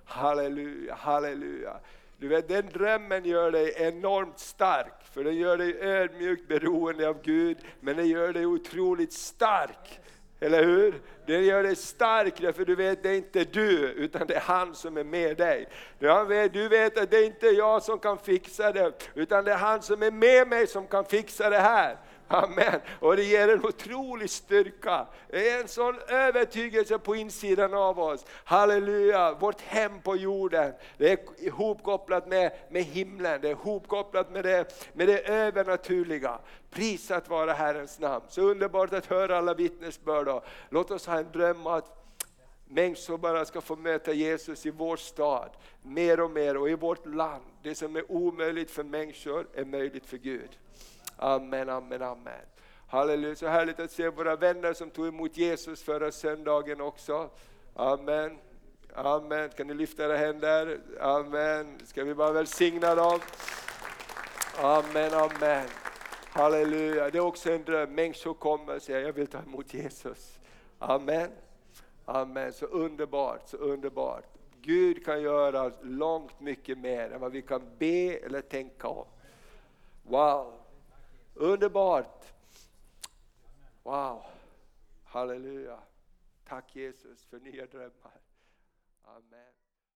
Halleluja, 0.05 0.95
halleluja. 0.95 1.79
Du 2.17 2.27
vet, 2.27 2.47
den 2.47 2.69
drömmen 2.69 3.25
gör 3.25 3.51
dig 3.51 3.73
enormt 3.77 4.39
stark, 4.39 4.93
för 5.15 5.23
den 5.23 5.35
gör 5.35 5.57
dig 5.57 5.79
ödmjukt 5.81 6.47
beroende 6.47 7.09
av 7.09 7.21
Gud, 7.21 7.57
men 7.79 7.97
den 7.97 8.07
gör 8.07 8.33
dig 8.33 8.45
otroligt 8.45 9.13
stark. 9.13 9.99
Eller 10.39 10.63
hur? 10.63 11.01
Det 11.25 11.41
gör 11.41 11.63
dig 11.63 11.75
stark 11.75 12.41
därför 12.41 12.65
du 12.65 12.75
vet 12.75 13.03
det 13.03 13.09
är 13.09 13.15
inte 13.15 13.43
du, 13.43 13.91
utan 13.91 14.27
det 14.27 14.35
är 14.35 14.39
han 14.39 14.75
som 14.75 14.97
är 14.97 15.03
med 15.03 15.37
dig. 15.37 15.69
Du 16.53 16.67
vet 16.69 16.97
att 16.97 17.11
det 17.11 17.17
är 17.17 17.25
inte 17.25 17.47
jag 17.47 17.83
som 17.83 17.99
kan 17.99 18.17
fixa 18.17 18.71
det, 18.71 19.09
utan 19.13 19.45
det 19.45 19.51
är 19.51 19.57
han 19.57 19.81
som 19.81 20.03
är 20.03 20.11
med 20.11 20.47
mig 20.47 20.67
som 20.67 20.87
kan 20.87 21.05
fixa 21.05 21.49
det 21.49 21.59
här. 21.59 21.97
Amen. 22.27 22.79
Och 22.99 23.15
det 23.15 23.23
ger 23.23 23.49
en 23.49 23.65
otrolig 23.65 24.29
styrka. 24.29 25.07
Det 25.29 25.49
är 25.49 25.61
en 25.61 25.67
sån 25.67 25.99
övertygelse 26.07 26.97
på 26.99 27.15
insidan 27.15 27.73
av 27.73 27.99
oss. 27.99 28.25
Halleluja, 28.29 29.33
vårt 29.33 29.61
hem 29.61 30.01
på 30.01 30.15
jorden. 30.15 30.73
Det 30.97 31.11
är 31.11 31.45
ihopkopplat 31.45 32.27
med, 32.27 32.51
med 32.69 32.83
himlen, 32.83 33.41
det 33.41 33.47
är 33.47 33.51
ihopkopplat 33.51 34.31
med 34.31 34.43
det, 34.43 34.89
med 34.93 35.07
det 35.07 35.19
övernaturliga. 35.19 36.39
Prisat 36.69 37.29
vara 37.29 37.53
Herrens 37.53 37.99
namn. 37.99 38.25
Så 38.29 38.41
underbart 38.41 38.93
att 38.93 39.05
höra 39.05 39.37
alla 39.37 39.53
vittnesbörd. 39.53 40.43
Låt 40.69 40.91
oss 40.91 41.07
ha 41.07 41.17
en 41.17 41.31
dröm 41.31 41.67
att 41.67 42.05
människor 42.67 43.17
bara 43.17 43.45
ska 43.45 43.61
få 43.61 43.75
möta 43.75 44.13
Jesus 44.13 44.65
i 44.65 44.71
vår 44.71 44.97
stad, 44.97 45.49
mer 45.81 46.19
och 46.19 46.31
mer, 46.31 46.57
och 46.57 46.69
i 46.69 46.75
vårt 46.75 47.05
land. 47.05 47.43
Det 47.63 47.75
som 47.75 47.95
är 47.95 48.11
omöjligt 48.11 48.71
för 48.71 48.83
människor 48.83 49.47
är 49.53 49.65
möjligt 49.65 50.05
för 50.05 50.17
Gud. 50.17 50.49
Amen, 51.17 51.69
amen, 51.69 52.01
amen. 52.01 52.45
Halleluja, 52.87 53.35
så 53.35 53.47
härligt 53.47 53.79
att 53.79 53.91
se 53.91 54.09
våra 54.09 54.35
vänner 54.35 54.73
som 54.73 54.89
tog 54.89 55.07
emot 55.07 55.37
Jesus 55.37 55.83
förra 55.83 56.11
söndagen 56.11 56.81
också. 56.81 57.29
Amen. 57.73 58.37
Amen. 58.93 59.49
Kan 59.49 59.67
ni 59.67 59.73
lyfta 59.73 60.03
era 60.05 60.17
händer? 60.17 60.79
Amen. 60.99 61.79
Ska 61.85 62.03
vi 62.03 62.13
bara 62.13 62.31
välsigna 62.31 62.95
dem? 62.95 63.19
Amen, 64.57 65.13
amen. 65.13 65.67
Halleluja. 66.29 67.09
Det 67.09 67.17
är 67.17 67.25
också 67.25 67.51
en 67.51 67.63
dröm. 67.63 67.95
Människor 67.95 68.33
kommer 68.33 68.75
och 68.75 68.81
säger, 68.81 69.05
jag 69.05 69.13
vill 69.13 69.27
ta 69.27 69.39
emot 69.39 69.73
Jesus. 69.73 70.39
Amen. 70.79 71.29
Amen. 72.05 72.53
Så 72.53 72.65
underbart, 72.65 73.49
så 73.49 73.57
underbart. 73.57 74.23
Gud 74.61 75.05
kan 75.05 75.21
göra 75.21 75.71
långt 75.81 76.39
mycket 76.39 76.77
mer 76.77 77.11
än 77.11 77.21
vad 77.21 77.31
vi 77.31 77.41
kan 77.41 77.61
be 77.77 78.17
eller 78.17 78.41
tänka 78.41 78.87
om. 78.87 79.05
Wow. 80.03 80.53
Underbart! 81.35 82.33
Wow! 83.83 84.25
Halleluja! 85.03 85.79
Tack 86.43 86.75
Jesus 86.75 87.25
för 87.25 87.39
nya 87.39 87.65
drömmar. 87.65 88.21
Amen. 89.03 89.54